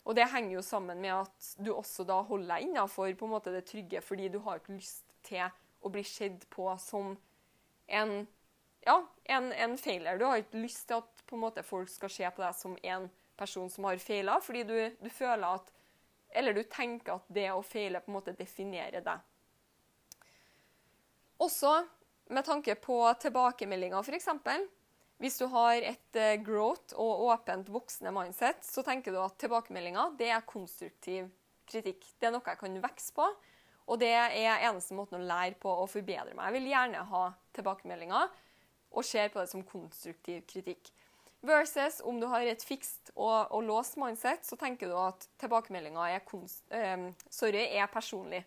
Og 0.06 0.16
det 0.16 0.30
henger 0.32 0.54
jo 0.56 0.62
sammen 0.64 1.02
med 1.04 1.12
at 1.12 1.48
du 1.60 1.74
også 1.74 2.06
da 2.08 2.22
holder 2.24 2.54
deg 2.54 2.70
innafor 2.70 3.12
det 3.52 3.66
trygge, 3.68 4.02
fordi 4.02 4.30
du 4.32 4.40
har 4.46 4.62
ikke 4.62 4.78
lyst 4.78 5.04
til 5.26 5.44
å 5.82 5.92
bli 5.92 6.04
sett 6.08 6.46
på 6.54 6.70
som 6.80 7.18
en, 7.88 8.14
ja, 8.86 8.96
en, 9.26 9.52
en 9.52 9.76
feiler. 9.78 10.18
Du 10.22 10.24
har 10.30 10.40
ikke 10.40 10.62
lyst 10.62 10.88
til 10.88 11.02
at 11.02 11.36
måte, 11.36 11.66
folk 11.68 11.92
skal 11.92 12.14
se 12.14 12.32
på 12.32 12.46
deg 12.46 12.56
som 12.56 12.78
en 12.82 13.10
person 13.36 13.68
som 13.70 13.90
har 13.90 14.00
feila, 14.00 14.38
fordi 14.40 14.64
du, 14.64 14.78
du, 15.02 15.10
føler 15.10 15.58
at 15.58 15.74
Eller 16.36 16.54
du 16.54 16.64
tenker 16.64 17.16
at 17.16 17.28
det 17.28 17.50
å 17.52 17.62
feile 17.64 18.00
på 18.04 18.12
en 18.12 18.16
måte 18.18 18.34
definerer 18.36 19.04
deg. 19.04 19.20
Også 21.44 21.72
med 22.32 22.46
tanke 22.46 22.76
på 22.76 22.98
tilbakemeldinger, 23.20 24.04
f.eks. 24.04 24.28
Hvis 25.22 25.38
du 25.40 25.46
har 25.48 25.80
et 25.80 26.20
uh, 26.20 26.36
growth 26.44 26.96
og 27.00 27.28
åpent 27.30 27.70
voksende 27.72 28.12
mindset, 28.16 28.64
så 28.68 28.84
tenker 28.84 29.16
du 29.16 29.22
at 29.24 29.38
tilbakemeldinger 29.40 30.18
er 30.28 30.48
konstruktiv 30.48 31.30
kritikk. 31.70 32.04
Det 32.20 32.28
er 32.28 32.36
noe 32.36 32.44
jeg 32.46 32.60
kan 32.60 32.82
vokse 32.84 33.16
på, 33.16 33.28
og 33.86 34.02
det 34.02 34.12
er 34.12 34.66
eneste 34.68 34.98
måten 34.98 35.22
å 35.22 35.28
lære 35.30 35.56
på 35.62 35.72
å 35.72 35.88
forbedre 35.90 36.34
meg. 36.34 36.50
Jeg 36.50 36.58
vil 36.58 36.70
gjerne 36.74 37.06
ha 37.12 37.24
tilbakemeldinger 37.56 38.36
og 38.96 39.08
ser 39.08 39.32
på 39.32 39.42
det 39.42 39.52
som 39.52 39.64
konstruktiv 39.68 40.44
kritikk. 40.50 40.92
Versus 41.46 42.00
om 42.02 42.18
du 42.20 42.26
har 42.32 42.46
et 42.50 42.64
fikst 42.66 43.12
og, 43.14 43.52
og 43.54 43.64
låst 43.68 44.00
mindset, 44.02 44.46
så 44.48 44.58
tenker 44.58 44.90
du 44.90 44.98
at 44.98 45.28
tilbakemeldinger 45.42 46.16
er, 46.16 46.24
øh, 46.74 47.60
er 47.62 47.92
personlig. 47.94 48.42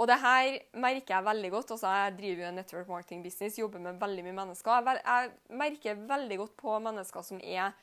Og 0.00 0.08
det 0.08 0.16
her 0.22 0.58
merker 0.80 1.14
jeg 1.14 1.24
veldig 1.26 1.50
godt. 1.52 1.70
Altså, 1.74 1.90
jeg 1.92 2.14
driver 2.18 2.42
jo 2.42 2.48
en 2.48 2.58
network 2.60 2.88
marketing 2.88 3.22
business, 3.24 3.58
jobber 3.58 3.82
med 3.84 4.00
veldig 4.00 4.24
mye 4.24 4.38
mennesker. 4.38 4.88
Jeg, 4.88 5.32
merker 5.50 6.06
veldig 6.08 6.38
godt 6.40 6.56
på 6.56 6.78
mennesker 6.86 7.26
som 7.26 7.40
er 7.44 7.74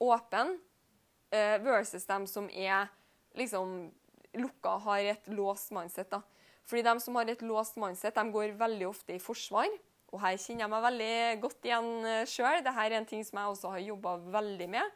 åpne, 0.00 0.58
eh, 1.32 1.58
versus 1.64 2.06
dem 2.08 2.26
som 2.26 2.48
er 2.52 2.88
liksom 3.36 3.90
lukka, 4.40 4.78
har 4.86 4.98
et 5.12 5.28
låst 5.28 5.70
mindset. 5.70 6.10
da. 6.10 6.22
Fordi 6.64 6.82
de 6.82 7.00
som 7.00 7.14
har 7.14 7.28
et 7.28 7.42
låst 7.42 7.76
mindset, 7.76 8.14
de 8.14 8.32
går 8.32 8.56
veldig 8.56 8.88
ofte 8.88 9.14
i 9.14 9.18
forsvar. 9.18 9.68
Og 10.12 10.20
her 10.20 10.36
kjenner 10.36 10.64
jeg 10.64 10.70
meg 10.70 10.82
veldig 10.82 11.40
godt 11.42 11.68
igjen 11.68 11.90
sjøl. 12.26 12.64
Dette 12.64 12.86
er 12.86 12.96
en 12.96 13.06
ting 13.06 13.22
som 13.24 13.38
jeg 13.38 13.52
også 13.52 13.70
har 13.70 13.78
jobba 13.78 14.16
veldig 14.16 14.68
med. 14.68 14.90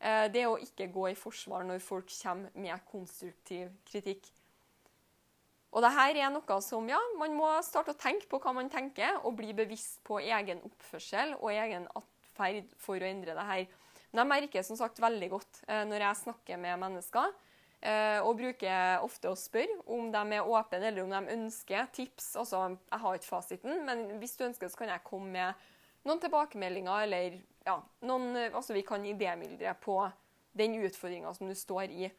Eh, 0.00 0.28
Det 0.28 0.46
å 0.46 0.58
ikke 0.58 0.92
gå 0.92 1.10
i 1.10 1.14
forsvar 1.18 1.64
når 1.64 1.80
folk 1.80 2.10
kommer 2.22 2.50
med 2.54 2.84
konstruktiv 2.90 3.70
kritikk. 3.86 4.28
Og 5.72 5.80
det 5.84 5.92
her 5.94 6.18
er 6.20 6.32
noe 6.32 6.58
som, 6.64 6.88
ja, 6.88 7.00
Man 7.18 7.36
må 7.36 7.48
starte 7.64 7.94
å 7.94 7.98
tenke 7.98 8.28
på 8.28 8.40
hva 8.42 8.52
man 8.56 8.68
tenker, 8.72 9.20
og 9.24 9.38
bli 9.38 9.54
bevisst 9.56 10.02
på 10.04 10.20
egen 10.20 10.60
oppførsel 10.68 11.36
og 11.38 11.52
egen 11.52 11.86
atferd 11.96 12.68
for 12.80 13.00
å 13.00 13.08
endre 13.08 13.36
det 13.36 13.46
her. 13.48 13.64
Men 14.12 14.24
jeg 14.24 14.32
merker 14.34 14.66
som 14.66 14.76
sagt 14.76 15.00
veldig 15.00 15.30
godt 15.32 15.62
eh, 15.64 15.86
når 15.88 16.04
jeg 16.04 16.20
snakker 16.26 16.60
med 16.60 16.80
mennesker, 16.82 17.30
eh, 17.80 18.18
og 18.20 18.36
bruker 18.36 19.04
ofte 19.06 19.30
å 19.32 19.38
spørre 19.38 19.78
om 19.96 20.10
de 20.12 20.36
er 20.36 20.50
åpne 20.58 20.82
eller 20.82 21.06
om 21.06 21.14
de 21.14 21.36
ønsker 21.38 21.88
tips. 21.96 22.34
Altså, 22.42 22.66
Jeg 22.90 23.04
har 23.04 23.16
ikke 23.16 23.30
fasiten, 23.30 23.86
men 23.88 24.04
hvis 24.20 24.36
du 24.36 24.44
ønsker, 24.44 24.68
så 24.68 24.82
kan 24.82 24.92
jeg 24.92 25.06
komme 25.08 25.32
med 25.32 25.70
noen 26.04 26.20
tilbakemeldinger, 26.20 27.06
eller 27.06 27.38
ja, 27.64 27.78
noen, 28.04 28.36
altså 28.50 28.76
vi 28.76 28.84
kan 28.84 29.04
idémyldre 29.06 29.72
på 29.80 29.96
den 30.58 30.76
utfordringa 30.82 31.32
som 31.32 31.48
du 31.48 31.56
står 31.56 31.94
i. 31.94 32.10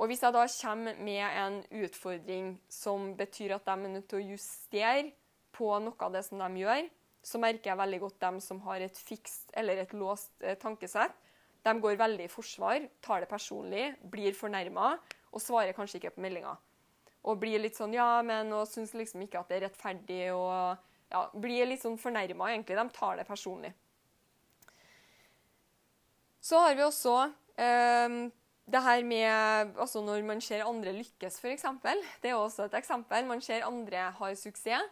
Og 0.00 0.08
hvis 0.08 0.22
jeg 0.24 0.34
da 0.34 0.46
kommer 0.48 0.98
med 1.04 1.22
en 1.22 1.58
utfordring 1.84 2.54
som 2.72 3.12
betyr 3.18 3.56
at 3.56 3.66
de 3.68 3.74
er 3.74 3.92
nødt 3.92 4.08
til 4.10 4.22
å 4.22 4.30
justere 4.32 5.12
på 5.52 5.68
noe 5.84 6.06
av 6.06 6.14
det 6.16 6.24
som 6.26 6.40
de 6.40 6.62
gjør, 6.64 6.88
så 7.22 7.38
merker 7.38 7.70
jeg 7.70 7.78
veldig 7.78 8.00
godt 8.02 8.20
dem 8.24 8.40
som 8.42 8.60
har 8.66 8.82
et 8.82 8.98
fikst 8.98 9.52
eller 9.54 9.84
et 9.84 9.92
låst 9.94 10.32
eh, 10.42 10.58
tankesett. 10.58 11.14
De 11.62 11.74
går 11.78 12.00
veldig 12.00 12.26
i 12.26 12.32
forsvar, 12.32 12.88
tar 13.04 13.22
det 13.22 13.30
personlig, 13.30 13.92
blir 14.10 14.34
fornærma 14.34 14.96
og 15.30 15.42
svarer 15.42 15.76
kanskje 15.76 16.00
ikke 16.00 16.16
på 16.16 16.24
meldinga. 16.24 16.56
Og 17.22 17.38
blir 17.38 17.62
litt 17.62 17.78
sånn 17.78 17.94
ja, 17.94 18.16
men 18.26 18.50
og 18.56 18.66
syns 18.66 18.96
liksom 18.98 19.22
ikke 19.22 19.44
at 19.44 19.52
det 19.52 19.60
er 19.60 19.64
rettferdig 19.68 20.24
og 20.34 20.80
ja, 21.12 21.22
blir 21.38 21.68
litt 21.68 21.84
sånn 21.84 22.00
fornærma, 22.00 22.50
egentlig. 22.50 22.78
De 22.80 22.96
tar 22.96 23.20
det 23.20 23.28
personlig. 23.28 23.70
Så 26.42 26.58
har 26.58 26.74
vi 26.74 26.82
også 26.82 27.14
eh, 27.54 28.16
det 28.70 28.82
her 28.82 29.02
med 29.04 29.78
altså 29.80 30.00
Når 30.00 30.22
man 30.26 30.40
ser 30.40 30.64
andre 30.64 30.92
lykkes, 30.92 31.40
f.eks. 31.40 31.64
Det 32.22 32.30
er 32.30 32.38
også 32.38 32.68
et 32.68 32.74
eksempel. 32.78 33.26
Man 33.26 33.40
ser 33.40 33.66
andre 33.66 34.10
har 34.14 34.34
suksess. 34.34 34.90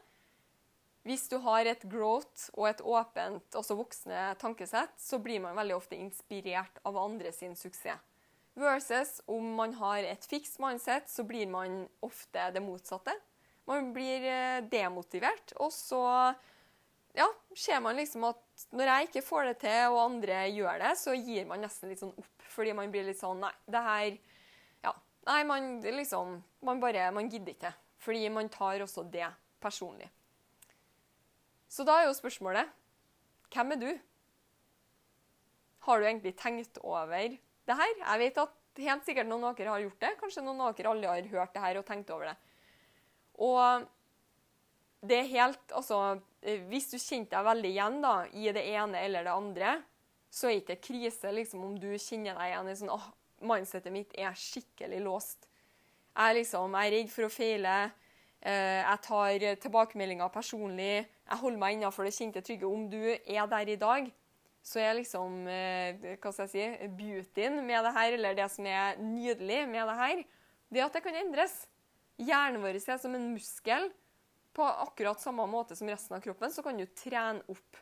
Hvis 1.02 1.28
du 1.32 1.38
har 1.40 1.64
et 1.64 1.84
growth 1.88 2.50
og 2.52 2.68
et 2.68 2.80
åpent, 2.84 3.54
også 3.56 3.74
voksne 3.78 4.34
tankesett, 4.36 4.92
så 5.00 5.18
blir 5.18 5.40
man 5.40 5.56
veldig 5.56 5.78
ofte 5.78 5.96
inspirert 5.96 6.76
av 6.84 6.98
andre 7.00 7.32
sin 7.32 7.56
suksess. 7.56 8.02
Versus 8.60 9.20
om 9.30 9.54
man 9.56 9.72
har 9.78 10.04
et 10.04 10.26
fiks 10.28 10.58
mindset, 10.60 11.08
så 11.08 11.24
blir 11.24 11.48
man 11.48 11.86
ofte 12.04 12.50
det 12.52 12.60
motsatte. 12.60 13.14
Man 13.70 13.94
blir 13.94 14.26
eh, 14.28 14.60
demotivert, 14.68 15.54
og 15.56 15.72
så 15.72 16.02
ja, 17.16 17.28
ser 17.56 17.80
man 17.80 17.96
liksom 17.96 18.26
at 18.28 18.42
når 18.74 18.90
jeg 18.90 19.08
ikke 19.08 19.22
får 19.24 19.48
det 19.48 19.56
til, 19.62 19.92
og 19.92 20.02
andre 20.02 20.42
gjør 20.52 20.82
det, 20.82 20.92
så 21.00 21.14
gir 21.16 21.46
man 21.48 21.62
nesten 21.64 21.90
litt 21.90 22.02
sånn 22.02 22.14
opp. 22.14 22.46
Fordi 22.50 22.74
man 22.74 22.90
blir 22.90 23.06
litt 23.06 23.20
sånn 23.20 23.40
Nei, 23.44 23.52
det 23.70 23.82
her 23.86 24.08
Ja. 24.84 24.92
Nei, 25.28 25.42
man 25.46 25.68
liksom 25.84 26.40
Man 26.66 26.80
bare 26.82 27.10
Man 27.14 27.30
gidder 27.30 27.54
ikke. 27.54 27.72
Fordi 28.02 28.28
man 28.32 28.48
tar 28.50 28.82
også 28.82 29.04
det 29.12 29.28
personlig. 29.62 30.08
Så 31.70 31.86
da 31.86 32.00
er 32.00 32.08
jo 32.08 32.16
spørsmålet 32.18 32.72
Hvem 33.54 33.76
er 33.76 33.80
du? 33.84 33.90
Har 35.86 36.00
du 36.00 36.06
egentlig 36.06 36.34
tenkt 36.36 36.78
over 36.82 37.06
det 37.66 37.76
her? 37.76 37.94
Jeg 38.02 38.18
vet 38.24 38.42
at 38.42 38.82
helt 38.82 39.06
sikkert 39.06 39.28
noen 39.30 39.46
av 39.48 39.56
dere 39.56 39.72
har 39.72 39.82
gjort 39.82 40.02
det. 40.02 40.10
Kanskje 40.20 40.44
noen 40.44 40.60
av 40.60 40.74
dere 40.76 40.90
alle 40.92 41.08
har 41.08 41.30
hørt 41.32 41.54
det 41.54 41.62
her 41.64 41.78
og 41.80 41.86
tenkt 41.88 42.10
over 42.12 42.28
det. 42.28 42.36
Og 43.40 43.86
det 45.00 45.16
er 45.16 45.30
helt 45.32 45.72
Altså, 45.72 46.20
hvis 46.68 46.90
du 46.92 46.98
kjente 46.98 47.36
deg 47.36 47.46
veldig 47.46 47.70
igjen 47.70 48.00
da, 48.04 48.14
i 48.32 48.52
det 48.52 48.64
ene 48.72 49.00
eller 49.04 49.26
det 49.26 49.32
andre, 49.32 49.72
så 50.30 50.48
er 50.48 50.60
det 50.60 50.76
ikke 50.76 50.92
krise 50.92 51.32
liksom, 51.34 51.64
om 51.66 51.74
du 51.80 51.90
kjenner 51.98 52.38
deg 52.38 52.52
igjen 52.52 52.70
i 52.70 52.76
sånn 52.78 52.92
åh, 52.94 53.08
mindsetet 53.44 53.92
mitt 53.92 54.14
er 54.18 54.36
skikkelig 54.36 55.00
låst. 55.04 55.48
Jeg 56.14 56.36
liksom, 56.40 56.76
jeg 56.76 56.90
er 56.90 56.96
redd 56.96 57.12
for 57.12 57.26
å 57.26 57.32
feile. 57.32 57.74
Eh, 58.40 58.80
jeg 58.80 59.02
tar 59.06 59.44
tilbakemeldinger 59.64 60.32
personlig. 60.32 61.06
Jeg 61.06 61.40
holder 61.42 61.60
meg 61.60 61.76
innenfor 61.76 62.06
det 62.06 62.14
kjente 62.16 62.42
trygge. 62.44 62.68
Om 62.68 62.88
du 62.92 63.00
er 63.10 63.48
der 63.50 63.72
i 63.72 63.78
dag, 63.80 64.10
så 64.62 64.82
er 64.82 64.98
liksom 64.98 65.46
eh, 65.48 66.16
hva 66.20 66.32
skal 66.34 66.46
jeg 66.46 66.52
si, 66.52 66.90
beautyen 66.98 67.60
med 67.64 67.84
det 67.86 67.94
her, 67.96 68.16
eller 68.18 68.36
det 68.36 68.48
som 68.52 68.68
er 68.68 69.00
nydelig 69.00 69.62
med 69.70 69.88
det 69.88 69.98
her, 70.02 70.22
det 70.70 70.84
at 70.84 70.96
det 70.96 71.04
kan 71.04 71.16
endres. 71.20 71.56
Hjernen 72.20 72.62
vår 72.62 72.76
er 72.78 73.00
som 73.00 73.16
en 73.16 73.30
muskel. 73.32 73.88
På 74.56 74.66
akkurat 74.66 75.20
samme 75.22 75.46
måte 75.46 75.76
som 75.78 75.88
resten 75.88 76.16
av 76.16 76.24
kroppen 76.24 76.52
så 76.52 76.64
kan 76.66 76.78
du 76.78 76.86
trene 76.98 77.44
opp 77.52 77.78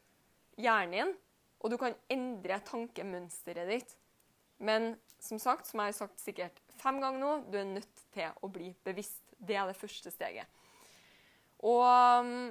hjernen 0.59 0.95
din, 0.95 1.15
og 1.59 1.73
du 1.73 1.79
kan 1.81 1.97
endre 2.13 2.59
tankemønsteret 2.67 3.71
ditt. 3.71 3.95
Men 4.59 4.93
som 5.23 5.41
sagt, 5.43 5.67
som 5.67 5.81
jeg 5.81 5.93
har 5.93 5.97
sagt 5.97 6.23
sikkert 6.23 6.61
fem 6.79 7.01
ganger 7.03 7.23
nå, 7.23 7.33
du 7.51 7.59
er 7.59 7.67
nødt 7.67 8.05
til 8.15 8.43
å 8.43 8.51
bli 8.53 8.73
bevisst. 8.87 9.23
Det 9.39 9.57
er 9.57 9.69
det 9.71 9.79
første 9.79 10.11
steget. 10.11 10.51
Og 11.67 11.83
um, 11.83 12.51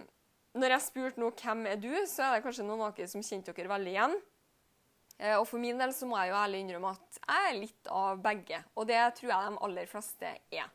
når 0.58 0.73
jeg 0.75 0.86
spurte 0.88 1.21
nå 1.21 1.30
hvem 1.36 1.67
er 1.71 1.80
du, 1.80 1.91
så 2.10 2.27
er 2.27 2.38
det 2.38 2.45
kanskje 2.47 2.65
noen 2.67 2.88
av 2.88 2.95
dere 2.97 3.12
som 3.12 3.23
kjente 3.23 3.53
dere 3.56 3.71
veldig 3.71 3.93
igjen. 3.93 4.17
Eh, 5.17 5.36
Og 5.38 5.45
for 5.49 5.62
min 5.62 5.80
del 5.80 5.93
så 5.95 6.08
må 6.10 6.19
jeg 6.21 6.32
jo 6.32 6.39
ærlig 6.39 6.63
innrømme 6.63 6.93
at 6.95 7.19
jeg 7.21 7.51
er 7.51 7.60
litt 7.60 7.91
av 7.93 8.21
begge. 8.23 8.62
Og 8.75 8.88
det 8.89 8.99
tror 9.19 9.32
jeg 9.34 9.51
de 9.51 9.62
aller 9.67 9.89
fleste 9.91 10.34
er. 10.51 10.71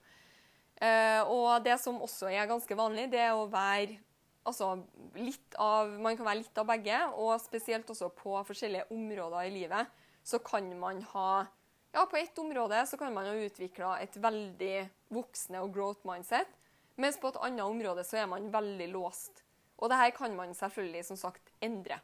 Eh, 0.82 1.22
Og 1.30 1.62
det 1.64 1.78
som 1.80 2.00
også 2.02 2.30
er 2.32 2.48
ganske 2.50 2.76
vanlig, 2.76 3.08
det 3.12 3.20
er 3.22 3.36
å 3.38 3.46
være 3.50 3.98
altså, 4.44 4.72
litt 5.14 5.54
av 5.62 5.92
Man 6.02 6.16
kan 6.18 6.26
være 6.26 6.40
litt 6.42 6.58
av 6.58 6.66
begge, 6.66 6.98
og 7.14 7.36
spesielt 7.40 7.90
også 7.90 8.10
på 8.18 8.34
forskjellige 8.48 8.88
områder 8.90 9.46
i 9.46 9.54
livet 9.54 9.86
så 10.24 10.38
kan 10.42 10.68
man 10.78 11.02
ha 11.14 11.46
Ja, 11.92 12.06
på 12.06 12.16
ett 12.16 12.38
område 12.38 12.86
så 12.88 12.96
kan 12.96 13.12
man 13.14 13.26
ha 13.28 13.34
utvikla 13.36 13.98
et 14.00 14.14
veldig 14.16 14.88
voksne 15.12 15.60
og 15.60 15.74
growth 15.74 16.06
mindset, 16.08 16.48
mens 16.96 17.18
på 17.20 17.28
et 17.28 17.36
annet 17.44 17.66
område 17.66 18.04
så 18.04 18.16
er 18.22 18.30
man 18.30 18.46
veldig 18.52 18.86
låst. 18.94 19.42
Og 19.76 19.90
det 19.90 19.98
her 19.98 20.10
kan 20.16 20.34
man 20.34 20.54
selvfølgelig 20.54 21.04
som 21.04 21.18
sagt 21.20 21.50
endre. 21.60 21.98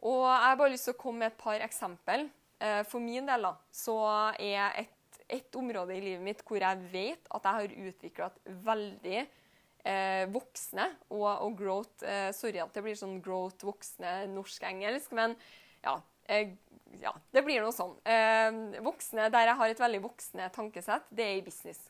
Og 0.00 0.22
jeg 0.24 0.42
har 0.46 0.56
bare 0.56 0.72
lyst 0.72 0.88
til 0.88 0.94
å 0.94 1.00
komme 1.02 1.18
med 1.18 1.32
et 1.34 1.38
par 1.38 1.60
eksempel. 1.60 2.30
Eh, 2.60 2.82
For 2.88 3.04
min 3.04 3.26
del 3.28 3.42
da, 3.42 3.52
så 3.72 3.98
er 4.40 4.72
et, 4.80 4.95
et 5.28 5.58
område 5.58 5.96
i 5.96 6.02
livet 6.02 6.24
mitt 6.24 6.42
hvor 6.46 6.62
jeg 6.62 6.90
vet 6.92 7.30
at 7.34 7.48
jeg 7.48 7.58
har 7.60 7.74
utvikla 7.90 8.28
veldig 8.66 9.18
eh, 9.20 10.24
voksne 10.32 10.86
og, 11.10 11.26
og 11.46 11.56
growth 11.58 12.06
eh, 12.06 12.30
Sorry 12.36 12.62
at 12.62 12.74
det 12.74 12.84
blir 12.86 12.98
sånn 12.98 13.18
growth 13.24 13.66
voksne 13.66 14.26
norsk-engelsk, 14.34 15.14
men 15.18 15.36
ja, 15.82 15.98
eh, 16.30 16.54
ja. 17.02 17.12
Det 17.32 17.42
blir 17.44 17.62
noe 17.62 17.74
sånn. 17.74 17.96
Eh, 18.06 18.80
voksne, 18.84 19.28
Der 19.32 19.50
jeg 19.50 19.58
har 19.60 19.72
et 19.72 19.82
veldig 19.82 20.02
voksne 20.06 20.50
tankesett, 20.54 21.08
det 21.10 21.26
er 21.26 21.38
i 21.40 21.46
business. 21.46 21.80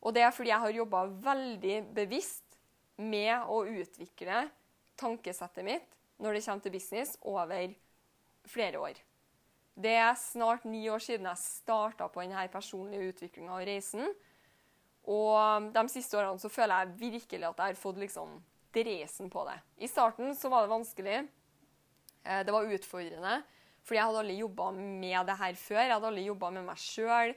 Og 0.00 0.14
det 0.16 0.24
er 0.24 0.32
fordi 0.34 0.52
jeg 0.52 0.64
har 0.64 0.80
jobba 0.80 1.04
veldig 1.28 1.76
bevisst 1.96 2.58
med 3.00 3.48
å 3.48 3.62
utvikle 3.68 4.46
tankesettet 5.00 5.64
mitt 5.64 5.96
når 6.20 6.36
det 6.36 6.44
kommer 6.44 6.64
til 6.64 6.74
business, 6.74 7.14
over 7.24 7.72
flere 8.48 8.80
år. 8.80 8.98
Det 9.80 9.94
er 9.96 10.16
snart 10.18 10.64
ni 10.68 10.82
år 10.92 11.00
siden 11.00 11.28
jeg 11.30 11.40
starta 11.40 12.08
på 12.12 12.20
denne 12.24 12.42
personlige 12.52 13.12
utviklinga 13.14 13.54
og 13.56 13.66
reisen. 13.68 14.10
Og 15.10 15.70
de 15.72 15.84
siste 15.88 16.18
årene 16.20 16.40
så 16.42 16.50
føler 16.52 16.82
jeg 16.82 16.98
virkelig 17.00 17.46
at 17.48 17.62
jeg 17.62 17.72
har 17.72 17.78
fått 17.80 18.00
liksom 18.02 18.34
dresen 18.74 19.30
på 19.32 19.44
det. 19.48 19.56
I 19.82 19.88
starten 19.90 20.34
så 20.38 20.50
var 20.52 20.66
det 20.66 20.74
vanskelig. 20.74 21.16
Eh, 22.24 22.42
Det 22.44 22.52
var 22.52 22.68
utfordrende, 22.68 23.42
fordi 23.82 23.96
jeg 23.98 24.06
hadde 24.06 24.20
aldri 24.22 24.36
jobba 24.38 24.70
med 24.76 25.26
det 25.26 25.38
her 25.40 25.54
før. 25.54 25.80
Jeg 25.80 25.94
hadde 25.94 26.10
aldri 26.12 26.26
jobba 26.28 26.50
med 26.50 26.66
meg 26.68 26.76
sjøl. 26.78 27.34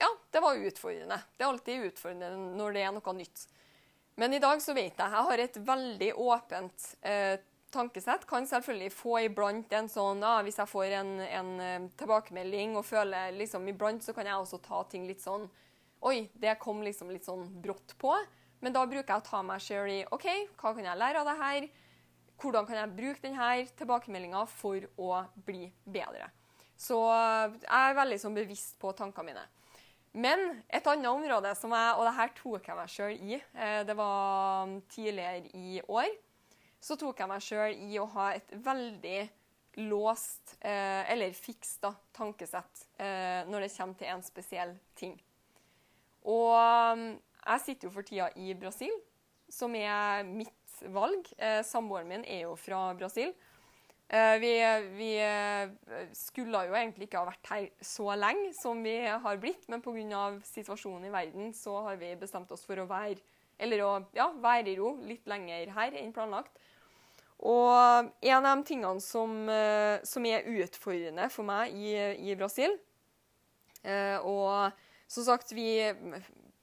Ja, 0.00 0.10
det 0.34 0.42
var 0.42 0.58
utfordrende. 0.58 1.20
Det 1.38 1.44
er 1.44 1.52
alltid 1.52 1.86
utfordrende 1.92 2.56
når 2.58 2.74
det 2.74 2.82
er 2.82 2.92
noe 2.96 3.14
nytt. 3.14 3.46
Men 4.16 4.34
i 4.34 4.42
dag 4.42 4.60
så 4.62 4.74
vet 4.74 4.98
jeg 4.98 5.10
jeg 5.14 5.26
har 5.28 5.38
et 5.42 5.56
veldig 5.66 6.10
åpent 6.18 6.88
eh, 7.02 7.38
tankesett. 7.74 8.24
Kan 8.30 8.46
selvfølgelig 8.48 8.92
få 8.94 9.18
iblant 9.26 9.72
en 9.76 9.90
sånn 9.90 10.22
ja, 10.24 10.38
Hvis 10.46 10.60
jeg 10.62 10.70
får 10.70 10.96
en, 11.00 11.12
en 11.26 11.52
eh, 11.60 11.88
tilbakemelding 12.00 12.78
og 12.78 12.86
føler 12.88 13.34
liksom 13.36 13.66
iblant, 13.70 14.04
så 14.06 14.14
kan 14.16 14.30
jeg 14.30 14.38
også 14.38 14.62
ta 14.64 14.84
ting 14.90 15.08
litt 15.10 15.22
sånn 15.24 15.48
Oi, 16.04 16.26
det 16.36 16.58
kom 16.60 16.82
liksom 16.84 17.08
litt 17.08 17.24
sånn 17.24 17.46
brått 17.64 17.94
på. 17.96 18.12
Men 18.60 18.74
da 18.74 18.82
bruker 18.84 19.08
jeg 19.08 19.22
å 19.22 19.24
ta 19.24 19.38
meg 19.46 19.62
sjøl 19.64 19.88
i 19.88 20.02
OK, 20.12 20.26
hva 20.60 20.74
kan 20.76 20.84
jeg 20.84 21.00
lære 21.00 21.22
av 21.22 21.28
det 21.30 21.36
her? 21.38 21.66
Hvordan 22.42 22.66
kan 22.68 22.76
jeg 22.76 22.92
bruke 22.98 23.22
denne 23.22 23.48
tilbakemeldinga 23.78 24.42
for 24.52 24.84
å 25.00 25.22
bli 25.46 25.70
bedre? 25.84 26.28
Så 26.76 26.98
jeg 27.08 27.78
er 27.78 27.96
veldig 27.96 28.18
sånn 28.20 28.36
bevisst 28.36 28.76
på 28.82 28.92
tankene 28.98 29.30
mine. 29.30 29.44
Men 30.14 30.44
et 30.68 30.86
annet 30.86 31.10
område 31.10 31.50
som 31.58 31.72
jeg 31.74 31.94
Og 31.98 32.04
det 32.06 32.12
her 32.14 32.34
tok 32.38 32.68
jeg 32.68 32.76
meg 32.78 32.92
sjøl 32.92 33.14
i. 33.16 33.38
eh, 33.58 33.80
Det 33.88 33.96
var 33.98 34.66
mm, 34.68 34.76
tidligere 34.92 35.50
i 35.58 35.80
år. 35.88 36.10
Så 36.84 36.98
tok 37.00 37.22
jeg 37.22 37.30
meg 37.30 37.44
sjøl 37.44 37.78
i 37.86 37.96
å 37.96 38.04
ha 38.12 38.32
et 38.36 38.50
veldig 38.64 39.20
låst, 39.88 40.56
eh, 40.60 41.02
eller 41.10 41.32
fikst, 41.34 41.80
da, 41.82 41.94
tankesett 42.14 42.84
eh, 43.00 43.40
når 43.48 43.64
det 43.64 43.72
kommer 43.74 43.98
til 43.98 44.10
en 44.12 44.22
spesiell 44.22 44.74
ting. 44.98 45.14
Og 46.28 46.52
mm, 46.98 47.08
jeg 47.44 47.64
sitter 47.64 47.88
jo 47.88 47.94
for 47.94 48.06
tida 48.06 48.28
i 48.36 48.52
Brasil, 48.58 48.92
som 49.50 49.74
er 49.76 50.22
mitt 50.28 50.76
valg. 50.94 51.26
Eh, 51.38 51.62
Samboeren 51.66 52.10
min 52.10 52.24
er 52.28 52.44
jo 52.44 52.54
fra 52.60 52.86
Brasil. 52.98 53.32
Eh, 54.08 54.36
vi, 54.42 54.52
vi 54.98 55.10
eh, 55.24 55.72
skulle 56.12 56.66
jo 56.68 56.76
egentlig 56.76 57.08
ikke 57.08 57.22
ha 57.22 57.30
vært 57.30 57.50
her 57.50 57.68
så 57.80 58.12
lenge 58.18 58.52
som 58.56 58.82
vi 58.84 58.98
har 59.08 59.40
blitt, 59.40 59.64
men 59.72 59.82
pga. 59.84 60.26
situasjonen 60.44 61.08
i 61.08 61.14
verden 61.14 61.54
så 61.56 61.80
har 61.88 61.96
vi 62.00 62.12
bestemt 62.20 62.52
oss 62.52 62.66
for 62.68 62.78
å 62.78 62.88
være, 62.90 63.18
eller 63.58 63.84
å, 63.84 63.92
ja, 64.16 64.28
være 64.36 64.74
i 64.74 64.78
ro 64.78 64.94
litt 65.08 65.26
lenger 65.30 65.72
her 65.76 65.96
enn 65.98 66.12
planlagt. 66.12 66.60
Og 67.42 68.10
en 68.20 68.46
av 68.46 68.56
de 68.56 68.64
tingene 68.68 69.02
som, 69.02 69.48
eh, 69.50 69.98
som 70.06 70.26
er 70.26 70.46
utfordrende 70.62 71.28
for 71.32 71.46
meg 71.46 71.74
i, 71.74 71.94
i 72.30 72.36
Brasil 72.38 72.76
eh, 73.82 74.16
Og 74.22 74.70
som 75.10 75.26
sagt, 75.26 75.52
vi, 75.52 75.82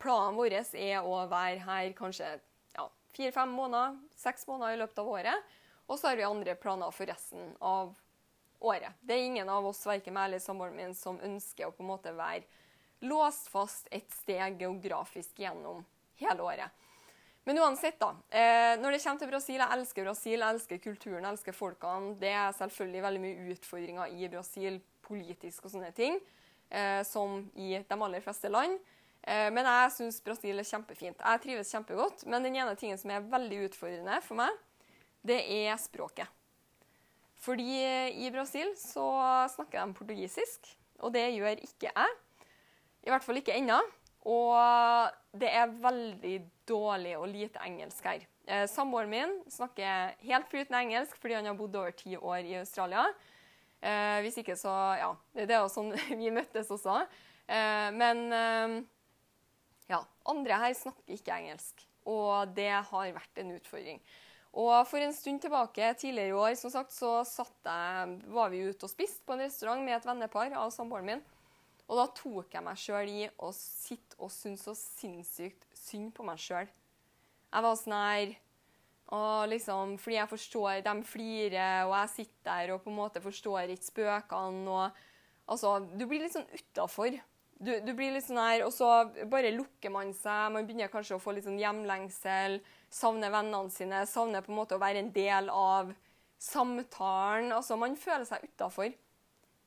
planen 0.01 0.37
vår 0.39 0.55
er 0.73 1.03
å 1.05 1.25
være 1.29 1.59
her 1.65 1.91
kanskje 1.97 2.33
ja, 2.75 2.87
fire-fem 3.15 3.51
måneder, 3.53 3.99
seks 4.17 4.47
måneder 4.49 4.75
i 4.75 4.79
løpet 4.81 5.03
av 5.03 5.11
året. 5.11 5.51
Og 5.87 5.99
så 5.99 6.09
har 6.09 6.17
vi 6.17 6.25
andre 6.25 6.55
planer 6.55 6.91
for 6.95 7.07
resten 7.07 7.53
av 7.59 7.93
året. 8.59 8.97
Det 9.01 9.15
er 9.15 9.27
ingen 9.27 9.49
av 9.49 9.65
oss, 9.69 9.85
verken 9.87 10.15
meg 10.15 10.29
eller 10.29 10.41
samboeren 10.41 10.77
min, 10.77 10.95
som 10.97 11.21
ønsker 11.21 11.67
å 11.67 11.75
på 11.75 11.85
en 11.85 11.91
måte 11.91 12.15
være 12.17 12.47
låst 13.01 13.49
fast 13.49 13.87
et 13.91 14.09
sted 14.13 14.61
geografisk 14.61 15.39
gjennom 15.41 15.81
hele 16.21 16.45
året. 16.45 16.83
Men 17.43 17.57
uansett, 17.57 17.97
da. 17.99 18.11
Eh, 18.29 18.75
når 18.77 18.93
det 18.93 19.01
kommer 19.01 19.21
til 19.21 19.29
Brasil, 19.31 19.57
jeg 19.57 19.77
elsker 19.77 20.05
Brasil, 20.05 20.37
jeg 20.37 20.55
elsker 20.55 20.81
kulturen, 20.83 21.23
jeg 21.23 21.33
elsker 21.33 21.55
folkene. 21.57 22.13
Det 22.21 22.29
er 22.29 22.51
selvfølgelig 22.53 23.03
veldig 23.07 23.21
mye 23.23 23.53
utfordringer 23.55 24.13
i 24.13 24.29
Brasil 24.29 24.77
politisk 25.07 25.65
og 25.65 25.73
sånne 25.73 25.89
ting, 25.97 26.19
eh, 26.69 27.01
som 27.07 27.39
i 27.57 27.73
de 27.81 27.97
aller 27.97 28.21
fleste 28.21 28.51
land. 28.51 28.77
Eh, 29.23 29.49
men 29.53 29.65
jeg 29.65 29.95
syns 29.95 30.21
Brasil 30.21 30.61
er 30.61 30.69
kjempefint. 30.69 31.17
Jeg 31.17 31.41
trives 31.41 31.73
kjempegodt. 31.73 32.27
Men 32.27 32.45
den 32.45 32.59
ene 32.61 32.75
tingen 32.77 33.01
som 33.01 33.09
er 33.09 33.25
veldig 33.25 33.65
utfordrende 33.71 34.21
for 34.21 34.37
meg, 34.37 34.61
det 35.25 35.41
er 35.41 35.81
språket. 35.81 36.29
Fordi 37.41 37.81
i 38.21 38.29
Brasil 38.29 38.69
så 38.77 39.07
snakker 39.49 39.81
de 39.81 39.97
portugisisk, 39.97 40.67
og 41.01 41.13
det 41.15 41.25
gjør 41.33 41.57
ikke 41.57 41.89
jeg. 41.89 42.17
I 43.01 43.09
hvert 43.09 43.25
fall 43.25 43.41
ikke 43.41 43.55
ennå. 43.57 43.79
Og 44.29 45.17
det 45.33 45.49
er 45.49 45.73
veldig 45.81 46.35
dårlig 46.69 47.15
og 47.17 47.29
lite 47.31 47.61
engelsk 47.65 48.05
her. 48.05 48.25
Eh, 48.45 48.67
Samboeren 48.69 49.09
min 49.09 49.35
snakker 49.49 50.15
helt 50.21 50.49
flytende 50.51 50.81
engelsk 50.85 51.17
fordi 51.21 51.39
han 51.39 51.49
har 51.49 51.57
bodd 51.57 51.77
over 51.79 51.95
ti 51.97 52.15
år 52.17 52.45
i 52.45 52.57
Australia. 52.59 53.07
Eh, 53.81 54.21
hvis 54.21 54.37
ikke, 54.37 54.55
så 54.55 54.71
Ja. 54.99 55.15
Det 55.33 55.49
er 55.49 55.63
jo 55.63 55.69
sånn 55.73 55.93
vi 56.21 56.33
møttes 56.33 56.69
også. 56.69 57.01
Eh, 57.47 57.89
men 57.97 58.27
eh, 58.33 58.81
ja, 59.89 60.03
andre 60.29 60.59
her 60.65 60.75
snakker 60.77 61.17
ikke 61.17 61.37
engelsk. 61.39 61.87
Og 62.05 62.53
det 62.57 62.71
har 62.71 63.13
vært 63.13 63.41
en 63.41 63.55
utfordring. 63.57 64.01
Og 64.51 64.73
for 64.89 64.99
en 64.99 65.13
stund 65.15 65.39
tilbake, 65.41 65.93
tidligere 65.95 66.33
i 66.33 66.35
år, 66.35 66.55
som 66.59 66.71
sagt, 66.73 66.91
så 66.91 67.21
jeg, 67.23 68.15
var 68.35 68.49
vi 68.51 68.65
ute 68.67 68.83
og 68.83 68.91
spiste 68.91 69.23
på 69.23 69.37
en 69.37 69.45
restaurant 69.45 69.83
med 69.83 69.95
et 69.95 70.07
vennepar 70.07 70.51
av 70.59 70.73
samboeren 70.75 71.07
min. 71.07 71.21
Og 71.91 71.99
da 71.99 72.05
tok 72.15 72.53
jeg 72.55 72.63
meg 72.63 72.79
sjøl 72.79 73.09
i 73.11 73.25
å 73.43 73.49
sitte 73.51 74.15
og 74.23 74.31
synes 74.31 74.63
så 74.63 74.73
sinnssykt 74.77 75.65
synd 75.75 76.13
på 76.15 76.23
meg 76.23 76.39
sjøl. 76.39 76.69
Jeg 77.51 77.65
var 77.65 77.75
sånn 77.75 77.97
her 77.97 78.37
og 79.11 79.49
liksom, 79.51 79.97
Fordi 79.99 80.15
jeg 80.15 80.31
forstår 80.31 80.83
De 80.85 80.93
flirer, 81.03 81.81
og 81.83 81.97
jeg 81.97 82.11
sitter 82.13 82.45
der 82.45 82.71
og 82.71 82.85
på 82.85 82.91
en 82.93 82.95
måte 82.95 83.23
forstår 83.23 83.73
ikke 83.73 83.89
spøkene. 83.89 84.71
og 84.71 85.51
altså, 85.51 85.79
Du 85.99 86.05
blir 86.07 86.23
litt 86.23 86.35
sånn 86.37 86.47
utafor. 86.47 87.17
Du, 87.61 87.73
du, 87.83 87.91
blir 87.93 88.15
litt 88.15 88.25
sånn 88.25 88.39
her, 88.39 88.63
Og 88.63 88.71
så 88.71 88.87
bare 89.29 89.51
lukker 89.51 89.91
man 89.91 90.13
seg. 90.15 90.53
Man 90.55 90.63
begynner 90.63 90.93
kanskje 90.93 91.17
å 91.17 91.21
få 91.21 91.35
litt 91.35 91.45
sånn 91.49 91.59
hjemlengsel. 91.59 92.61
Savner 92.87 93.35
vennene 93.35 93.73
sine. 93.73 94.05
Savner 94.07 94.45
på 94.45 94.55
en 94.55 94.61
måte 94.61 94.79
å 94.79 94.81
være 94.81 95.03
en 95.03 95.11
del 95.11 95.51
av 95.51 95.91
samtalen. 96.39 97.51
altså 97.51 97.75
Man 97.75 97.99
føler 97.99 98.23
seg 98.31 98.47
utafor. 98.47 98.95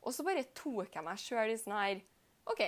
Og 0.04 0.12
så 0.12 0.24
bare 0.24 0.48
tok 0.56 0.88
jeg 0.88 1.04
meg 1.04 1.20
sjøl 1.20 1.52
i 1.52 1.60
sånn 1.60 1.76
her 1.76 2.02
OK, 2.50 2.62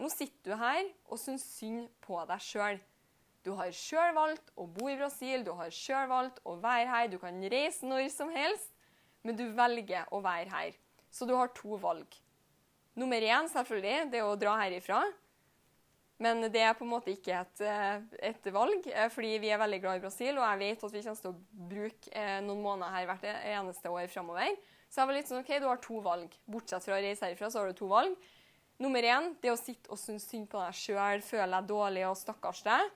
nå 0.00 0.08
sitter 0.12 0.52
du 0.52 0.56
her 0.60 0.84
og 1.08 1.20
syns 1.20 1.44
synd 1.58 1.88
på 2.04 2.20
deg 2.28 2.44
sjøl. 2.44 2.80
Du 3.46 3.52
har 3.56 3.70
sjøl 3.74 4.14
valgt 4.16 4.50
å 4.58 4.66
bo 4.66 4.88
i 4.90 4.96
Brasil, 4.98 5.44
du 5.46 5.52
har 5.56 5.70
sjøl 5.72 6.08
valgt 6.10 6.40
å 6.48 6.56
være 6.60 6.88
her. 6.90 7.10
Du 7.12 7.18
kan 7.22 7.38
reise 7.52 7.86
når 7.86 8.08
som 8.12 8.32
helst, 8.34 8.72
men 9.22 9.38
du 9.38 9.46
velger 9.56 10.08
å 10.14 10.20
være 10.24 10.50
her. 10.52 10.76
Så 11.10 11.28
du 11.28 11.34
har 11.36 11.52
to 11.56 11.78
valg. 11.80 12.18
Nummer 12.98 13.22
én 13.22 13.48
selvfølgelig, 13.52 14.10
det 14.12 14.20
er 14.20 14.26
å 14.26 14.36
dra 14.38 14.56
herifra. 14.58 15.00
Men 16.18 16.42
det 16.50 16.64
er 16.66 16.74
på 16.74 16.82
en 16.82 16.90
måte 16.90 17.12
ikke 17.14 17.36
et, 17.38 17.60
eh, 17.62 18.00
et, 18.26 18.48
valg, 18.50 18.86
eh, 18.90 19.06
fordi 19.14 19.36
vi 19.38 19.52
er 19.54 19.60
veldig 19.60 19.78
glad 19.84 20.00
i 20.00 20.02
Brasil. 20.02 20.32
Og 20.34 20.42
jeg 20.42 20.58
vet 20.64 20.82
at 20.82 20.96
vi 20.96 21.02
kommer 21.04 21.20
til 21.22 21.30
å 21.30 21.68
bruke 21.70 22.10
eh, 22.10 22.40
noen 22.42 22.64
måneder 22.64 22.96
her 22.96 23.06
hvert 23.06 23.28
eneste 23.28 23.92
år 23.94 24.10
framover. 24.10 24.58
Så 24.90 24.98
jeg 25.00 25.10
var 25.10 25.14
litt 25.14 25.30
sånn 25.30 25.44
OK, 25.44 25.52
du 25.62 25.68
har 25.68 25.78
to 25.84 26.00
valg. 26.02 26.34
Bortsett 26.50 26.82
fra 26.82 26.96
å 26.96 27.04
reise 27.04 27.22
herifra, 27.22 27.52
så 27.52 27.62
har 27.62 27.70
du 27.70 27.78
to 27.78 27.90
valg. 27.92 28.16
Nummer 28.78 29.02
én 29.02 29.32
det 29.42 29.50
å 29.50 29.58
sitte 29.58 29.90
og 29.90 29.98
synes 29.98 30.28
synd 30.30 30.46
på 30.50 30.60
deg 30.62 30.76
sjøl, 30.78 31.22
føle 31.26 31.50
deg 31.56 31.70
dårlig 31.70 32.04
og 32.06 32.18
stakkars 32.18 32.62
deg. 32.66 32.92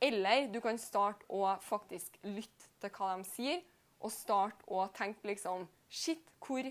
Eller 0.00 0.48
du 0.52 0.60
kan 0.64 0.78
starte 0.80 1.24
å 1.32 1.44
faktisk 1.64 2.16
lytte 2.24 2.70
til 2.80 2.92
hva 2.96 3.14
de 3.16 3.28
sier, 3.28 3.62
og 4.00 4.12
starte 4.12 4.64
å 4.68 4.86
tenke 4.96 5.28
liksom 5.28 5.68
Shit, 5.86 6.24
hvor 6.42 6.66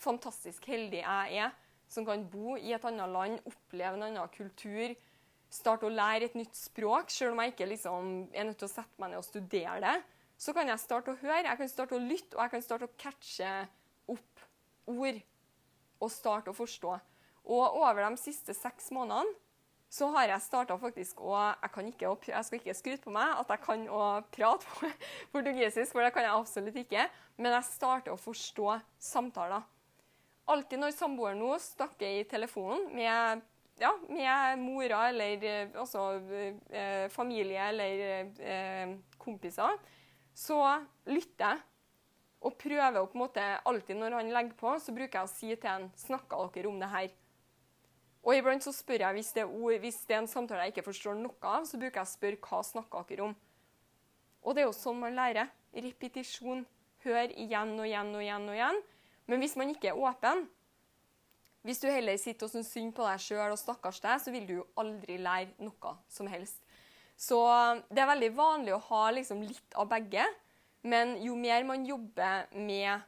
fantastisk 0.00 0.68
heldig 0.70 1.00
jeg 1.02 1.40
er 1.42 1.50
som 1.90 2.06
kan 2.06 2.22
bo 2.30 2.54
i 2.54 2.70
et 2.74 2.84
annet 2.86 3.10
land, 3.10 3.40
oppleve 3.50 3.98
en 3.98 4.06
annen 4.06 4.30
kultur, 4.30 4.94
starte 5.50 5.88
å 5.88 5.90
lære 5.90 6.28
et 6.28 6.36
nytt 6.38 6.54
språk, 6.54 7.10
selv 7.10 7.34
om 7.34 7.42
jeg 7.42 7.54
ikke 7.54 7.66
liksom 7.72 8.12
er 8.30 8.46
nødt 8.46 8.60
til 8.62 8.68
å 8.68 8.72
sette 8.72 9.02
meg 9.02 9.10
ned 9.10 9.18
og 9.18 9.26
studere 9.26 9.80
det. 9.82 9.96
Så 10.40 10.54
kan 10.56 10.70
jeg 10.70 10.80
starte 10.80 11.12
å 11.12 11.18
høre, 11.18 11.48
jeg 11.48 11.60
kan 11.60 11.72
starte 11.72 11.98
å 11.98 12.04
lytte, 12.04 12.36
og 12.36 12.44
jeg 12.44 12.54
kan 12.54 12.64
starte 12.64 12.86
å 12.86 12.94
catche 13.00 13.50
opp 14.14 14.44
ord 14.94 15.18
og 16.00 16.12
starte 16.14 16.54
å 16.54 16.56
forstå. 16.56 16.94
Og 17.50 17.80
over 17.82 18.04
de 18.04 18.20
siste 18.20 18.54
seks 18.54 18.92
månedene 18.94 19.34
så 19.90 20.06
har 20.14 20.28
jeg 20.30 20.42
starta 20.44 20.76
faktisk 20.78 21.18
å 21.26 21.34
jeg, 21.34 21.90
ikke, 21.90 22.12
jeg 22.30 22.46
skal 22.46 22.58
ikke 22.60 22.74
skryte 22.78 23.02
på 23.08 23.14
meg 23.14 23.32
at 23.40 23.48
jeg 23.50 23.62
kan 23.64 23.80
å 23.90 24.04
prate 24.30 24.90
portugisisk, 25.32 25.90
for 25.90 26.06
det 26.06 26.12
kan 26.14 26.28
jeg 26.28 26.36
absolutt 26.36 26.78
ikke. 26.84 27.08
Men 27.42 27.56
jeg 27.56 27.66
starter 27.72 28.14
å 28.14 28.20
forstå 28.20 28.76
samtaler. 29.02 29.64
Alltid 30.50 30.82
når 30.82 30.94
samboeren 30.94 31.42
nå 31.42 31.56
snakker 31.62 32.20
i 32.20 32.28
telefonen 32.30 32.86
med, 32.94 33.42
ja, 33.82 33.90
med 34.06 34.62
mora 34.62 35.08
eller 35.10 35.74
også 35.82 36.06
eh, 36.38 37.08
familie 37.10 37.66
eller 37.72 38.04
eh, 38.38 38.94
kompiser, 39.18 39.74
så 40.34 40.60
lytter 41.10 41.48
jeg. 41.48 41.66
Og 42.46 42.54
prøver 42.56 43.02
å 43.02 43.08
på 43.10 43.18
en 43.18 43.24
måte 43.24 43.42
alltid 43.68 43.98
når 43.98 44.14
han 44.16 44.30
legger 44.32 44.54
på, 44.56 44.76
så 44.80 44.94
bruker 44.96 45.18
jeg 45.18 45.26
å 45.26 45.32
si 45.34 45.50
til 45.50 45.68
han 45.68 45.90
Snakka 45.98 46.38
dere 46.54 46.70
om 46.70 46.78
det 46.80 46.88
her? 46.94 47.10
Og 48.20 48.36
iblant 48.36 48.64
så 48.64 48.72
spør 48.74 49.06
jeg, 49.06 49.16
hvis 49.16 49.32
det, 49.36 49.44
er 49.46 49.52
ord, 49.52 49.78
hvis 49.80 50.02
det 50.08 50.16
er 50.16 50.22
en 50.22 50.28
samtale 50.28 50.66
jeg 50.66 50.74
ikke 50.74 50.90
forstår 50.90 51.16
noe 51.16 51.38
av, 51.40 51.64
så 51.64 51.80
bruker 51.80 52.02
jeg 52.02 52.08
å 52.08 52.10
spørre 52.10 52.40
hva 52.44 52.60
snakker 52.66 53.06
dere 53.08 53.26
om. 53.30 53.34
Og 54.44 54.56
det 54.56 54.62
er 54.62 54.68
jo 54.68 54.76
sånn 54.76 55.00
man 55.00 55.16
lærer. 55.16 55.48
Repetisjon. 55.72 56.66
Hør 57.00 57.32
igjen 57.32 57.78
og 57.78 57.86
igjen 57.88 58.10
og 58.12 58.24
igjen 58.24 58.48
og 58.50 58.56
igjen. 58.56 58.80
Men 59.30 59.40
hvis 59.40 59.56
man 59.56 59.70
ikke 59.72 59.92
er 59.92 60.00
åpen, 60.00 60.44
hvis 61.64 61.80
du 61.80 61.88
heller 61.88 62.16
sitter 62.20 62.48
og 62.48 62.52
syns 62.52 62.70
synd 62.72 62.92
på 62.96 63.04
deg 63.04 63.20
sjøl 63.20 63.52
og 63.52 63.60
stakkars 63.60 64.00
deg, 64.04 64.20
så 64.20 64.32
vil 64.32 64.46
du 64.48 64.54
jo 64.58 64.66
aldri 64.80 65.16
lære 65.20 65.64
noe 65.64 65.94
som 66.12 66.28
helst. 66.28 66.60
Så 67.20 67.38
det 67.92 68.00
er 68.00 68.08
veldig 68.14 68.30
vanlig 68.36 68.72
å 68.72 68.84
ha 68.88 69.02
liksom 69.12 69.42
litt 69.44 69.76
av 69.76 69.88
begge. 69.90 70.24
Men 70.88 71.18
jo 71.20 71.36
mer 71.36 71.66
man 71.68 71.84
jobber 71.84 72.48
med 72.56 73.04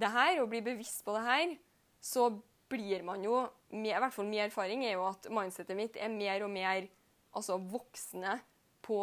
det 0.00 0.12
her 0.12 0.40
og 0.40 0.48
blir 0.52 0.64
bevisst 0.64 1.04
på 1.04 1.12
det 1.16 1.24
her, 1.26 1.52
så 2.00 2.30
blir 2.70 3.02
man 3.06 3.24
jo 3.24 3.42
I 3.74 3.90
hvert 3.90 4.14
fall 4.14 4.28
min 4.28 4.44
erfaring 4.46 4.84
er 4.86 4.96
jo 4.96 5.08
at 5.08 5.28
mindsetet 5.32 5.76
mitt 5.78 5.98
er 5.98 6.12
mer 6.12 6.46
og 6.46 6.52
mer 6.52 6.86
altså, 7.34 7.58
voksne 7.58 8.38
på 8.86 9.02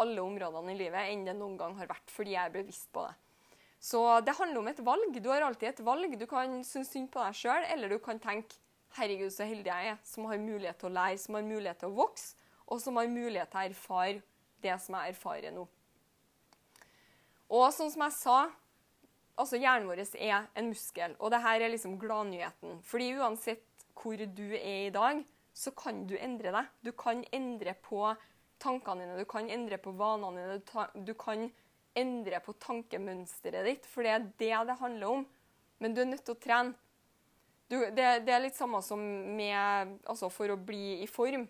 alle 0.00 0.22
områdene 0.22 0.72
i 0.72 0.78
livet 0.78 1.10
enn 1.12 1.26
det 1.26 1.34
noen 1.36 1.58
gang 1.60 1.76
har 1.76 1.90
vært, 1.90 2.08
fordi 2.08 2.32
jeg 2.32 2.48
er 2.48 2.54
bevisst 2.54 2.88
på 2.94 3.04
det. 3.04 3.14
Så 3.80 4.00
det 4.24 4.36
handler 4.36 4.60
om 4.60 4.68
et 4.68 4.80
valg. 4.84 5.18
Du 5.20 5.28
har 5.32 5.44
alltid 5.44 5.68
et 5.70 5.82
valg. 5.84 6.16
Du 6.20 6.26
kan 6.28 6.58
synes 6.64 6.90
synd 6.92 7.08
på 7.12 7.20
deg 7.22 7.36
sjøl, 7.36 7.64
eller 7.72 7.92
du 7.92 7.98
kan 8.02 8.20
tenke 8.20 8.58
herregud, 8.96 9.30
så 9.32 9.46
heldig 9.48 9.70
jeg 9.70 9.92
er 9.92 10.00
som 10.04 10.26
har 10.28 10.40
mulighet 10.40 10.80
til 10.80 10.90
å 10.90 10.94
lære, 10.96 11.20
som 11.22 11.38
har 11.38 11.46
mulighet 11.46 11.80
til 11.80 11.92
å 11.92 11.98
vokse, 12.00 12.34
og 12.66 12.80
som 12.82 12.98
har 13.00 13.12
mulighet 13.12 13.52
til 13.52 13.60
å 13.60 13.68
erfare 13.70 14.18
det 14.64 14.76
som 14.82 14.96
jeg 14.98 15.14
erfarer 15.14 15.54
nå. 15.54 15.64
Og 17.50 17.66
sånn 17.74 17.90
som 17.92 18.04
jeg 18.04 18.16
sa, 18.18 18.38
altså 19.40 19.58
Hjernen 19.60 19.88
vår 19.88 20.02
er 20.20 20.48
en 20.58 20.70
muskel, 20.70 21.16
og 21.18 21.32
det 21.32 21.42
her 21.44 21.64
er 21.64 21.72
liksom 21.72 21.98
gladnyheten. 22.00 22.80
Fordi 22.86 23.12
uansett 23.18 23.86
hvor 24.00 24.16
du 24.16 24.46
er 24.56 24.86
i 24.86 24.94
dag, 24.94 25.22
så 25.52 25.72
kan 25.76 26.04
du 26.08 26.14
endre 26.16 26.52
deg. 26.54 26.68
Du 26.84 26.92
kan 26.96 27.24
endre 27.36 27.74
på 27.84 28.04
tankene 28.60 29.06
dine, 29.06 29.18
du 29.18 29.28
kan 29.28 29.48
endre 29.50 29.80
på 29.80 29.92
vanene 29.96 30.46
dine, 30.60 30.86
du, 31.06 31.14
kan 31.18 31.48
endre 31.98 32.40
på 32.44 32.54
tankemønsteret 32.62 33.66
ditt, 33.66 33.88
for 33.88 34.06
det 34.06 34.14
er 34.14 34.28
det 34.40 34.52
det 34.70 34.78
handler 34.80 35.16
om. 35.18 35.26
Men 35.80 35.96
du 35.96 36.02
er 36.02 36.10
nødt 36.12 36.24
til 36.28 36.36
å 36.36 36.40
trene. 36.40 36.76
Du, 37.70 37.78
det, 37.78 38.06
det, 38.26 38.34
er 38.34 38.42
litt 38.42 38.56
samme 38.58 38.80
som 38.82 38.98
med 39.38 39.92
Altså 40.10 40.26
for 40.34 40.50
å 40.50 40.58
bli 40.58 40.98
i 41.04 41.06
form. 41.06 41.44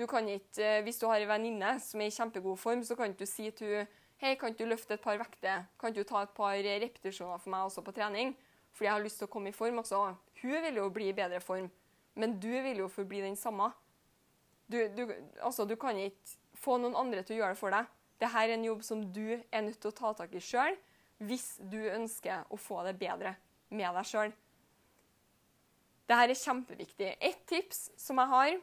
Du 0.00 0.06
kan 0.08 0.24
ikke, 0.24 0.62
eh, 0.64 0.82
Hvis 0.86 0.96
du 0.96 1.04
har 1.04 1.20
en 1.20 1.28
venninne 1.28 1.74
som 1.84 2.00
er 2.00 2.08
i 2.08 2.14
kjempegod 2.14 2.56
form, 2.58 2.80
så 2.80 2.96
kan 2.96 3.12
ikke 3.12 3.26
du 3.26 3.28
si 3.28 3.50
til 3.52 3.74
henne 3.74 3.99
Hei, 4.20 4.34
kan 4.36 4.52
du 4.52 4.66
løfte 4.68 4.98
et 4.98 5.00
par 5.00 5.16
vekter? 5.16 5.62
Kan 5.80 5.94
du 5.96 6.02
ta 6.04 6.20
et 6.26 6.32
par 6.36 6.52
repetisjoner 6.52 7.38
for 7.40 7.52
meg 7.54 7.64
også 7.64 7.80
på 7.80 7.94
trening? 7.96 8.34
Fordi 8.76 8.84
jeg 8.84 8.92
har 8.92 9.00
lyst 9.00 9.16
til 9.16 9.24
å 9.30 9.32
komme 9.32 9.48
i 9.48 9.56
form. 9.56 9.78
også. 9.80 10.14
hun 10.42 10.62
vil 10.62 10.76
jo 10.76 10.90
bli 10.90 11.06
i 11.08 11.14
bedre 11.16 11.40
form, 11.40 11.70
men 12.14 12.34
du 12.38 12.50
vil 12.50 12.82
jo 12.82 12.88
forbli 12.88 13.22
den 13.22 13.36
samme. 13.36 13.70
Du, 14.68 14.76
du, 14.96 15.14
altså, 15.40 15.64
du 15.64 15.74
kan 15.76 15.96
ikke 15.96 16.36
få 16.54 16.76
noen 16.76 16.96
andre 16.96 17.22
til 17.22 17.36
å 17.36 17.38
gjøre 17.38 17.54
det 17.54 17.58
for 17.58 17.70
deg. 17.70 17.86
Dette 18.20 18.42
er 18.42 18.52
en 18.52 18.64
jobb 18.64 18.82
som 18.84 19.06
du 19.12 19.40
er 19.40 19.62
nødt 19.62 19.80
til 19.80 19.88
å 19.88 19.96
ta 19.96 20.12
tak 20.12 20.34
i 20.34 20.44
sjøl 20.44 20.76
hvis 21.16 21.56
du 21.72 21.78
ønsker 21.88 22.44
å 22.52 22.60
få 22.60 22.84
det 22.84 22.98
bedre 23.00 23.34
med 23.70 23.88
deg 23.88 24.04
sjøl. 24.04 24.36
Dette 26.04 26.20
er 26.28 26.34
kjempeviktig. 26.36 27.16
Et 27.16 27.40
tips 27.48 27.88
som 27.96 28.20
jeg 28.20 28.34
har, 28.36 28.60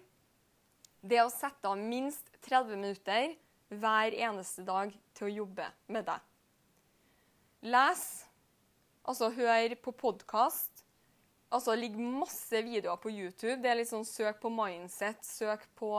det 1.01 1.17
er 1.17 1.25
å 1.25 1.33
sette 1.33 1.65
av 1.65 1.81
minst 1.81 2.29
30 2.45 2.77
minutter 2.77 3.33
hver 3.69 4.15
eneste 4.15 4.63
dag 4.67 4.93
til 5.17 5.27
å 5.27 5.35
jobbe 5.43 5.67
med 5.91 6.07
deg. 6.07 6.23
Les, 7.67 8.03
altså 9.03 9.31
hør 9.35 9.75
på 9.83 9.93
podkast. 9.97 10.83
Altså, 11.49 11.73
det 11.73 11.85
ligger 11.85 12.17
masse 12.19 12.61
videoer 12.63 12.99
på 12.99 13.11
YouTube. 13.11 13.61
Det 13.63 13.71
er 13.71 13.79
litt 13.79 13.89
sånn 13.89 14.07
Søk 14.07 14.41
på 14.43 14.51
mindset, 14.51 15.23
søk 15.23 15.63
på 15.79 15.91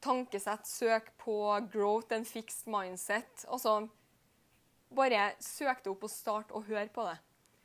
tankesett, 0.00 0.64
søk 0.68 1.10
på 1.20 1.36
growth 1.72 2.16
and 2.16 2.28
fixed 2.28 2.68
mindset. 2.70 3.44
Altså, 3.48 3.82
bare 4.96 5.34
søk 5.44 5.84
det 5.84 5.92
opp 5.92 6.08
og 6.08 6.12
start 6.12 6.54
å 6.56 6.64
høre 6.64 6.88
på 6.92 7.04
det. 7.06 7.18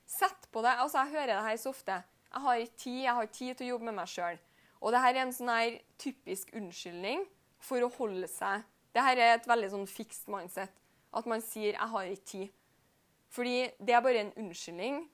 Sett 0.06 0.52
på 0.52 0.62
det. 0.62 0.76
Altså, 0.76 1.02
jeg 1.02 1.15
hører 1.15 1.34
det 1.34 1.48
her 1.48 1.62
så 1.62 1.71
ofte. 1.71 2.02
Jeg 2.36 2.43
har 2.43 2.62
ikke 2.62 2.82
tid, 2.84 3.02
jeg 3.06 3.15
har 3.15 3.32
tid 3.32 3.56
til 3.56 3.65
å 3.65 3.74
jobbe 3.74 3.89
med 3.89 3.98
meg 4.02 4.12
sjøl. 4.12 4.39
Og 4.84 4.91
det 4.91 5.02
her 5.02 5.15
er 5.15 5.24
en 5.24 5.34
sånn 5.34 5.50
her 5.50 5.78
typisk 6.02 6.52
unnskyldning 6.54 7.24
for 7.63 7.82
å 7.82 7.93
holde 7.95 8.28
seg 8.30 8.65
Dette 8.95 9.15
er 9.15 9.36
et 9.36 9.47
veldig 9.49 9.71
sånn 9.73 9.89
fixed 9.91 10.29
mindset. 10.31 10.71
At 11.15 11.25
man 11.27 11.41
sier 11.41 11.73
'jeg 11.73 11.89
har 11.91 12.03
ikke 12.03 12.25
tid'. 12.25 12.53
Fordi 13.29 13.69
det 13.79 13.93
er 13.95 14.01
bare 14.01 14.19
en 14.19 14.34
unnskyldning. 14.38 15.10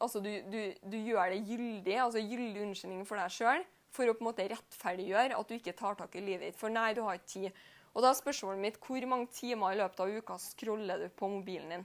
Altså, 0.00 0.20
du, 0.20 0.30
du, 0.50 0.74
du 0.90 0.96
gjør 0.96 1.30
det 1.30 1.46
gyldig, 1.46 1.96
altså 2.00 2.18
gyldig 2.18 2.62
unnskyldning 2.62 3.06
for 3.06 3.16
deg 3.16 3.30
sjøl 3.30 3.64
for 3.94 4.10
å 4.10 4.14
på 4.16 4.24
en 4.24 4.30
måte 4.30 4.48
rettferdiggjøre 4.50 5.38
at 5.38 5.48
du 5.48 5.54
ikke 5.54 5.76
tar 5.78 5.96
tak 5.98 6.14
i 6.18 6.20
livet 6.24 6.48
ditt. 6.48 6.58
For 6.58 6.72
nei, 6.72 6.92
du 6.96 7.02
har 7.06 7.18
ikke 7.18 7.30
tid. 7.30 7.50
Og 7.94 8.02
da 8.02 8.10
er 8.10 8.18
spørsmålet 8.18 8.62
mitt 8.62 8.78
hvor 8.82 9.06
mange 9.06 9.30
timer 9.30 9.74
i 9.74 9.78
løpet 9.78 10.00
av 10.02 10.14
uka 10.18 10.38
scroller 10.42 11.04
du 11.04 11.08
på 11.14 11.28
mobilen 11.30 11.76
din? 11.76 11.84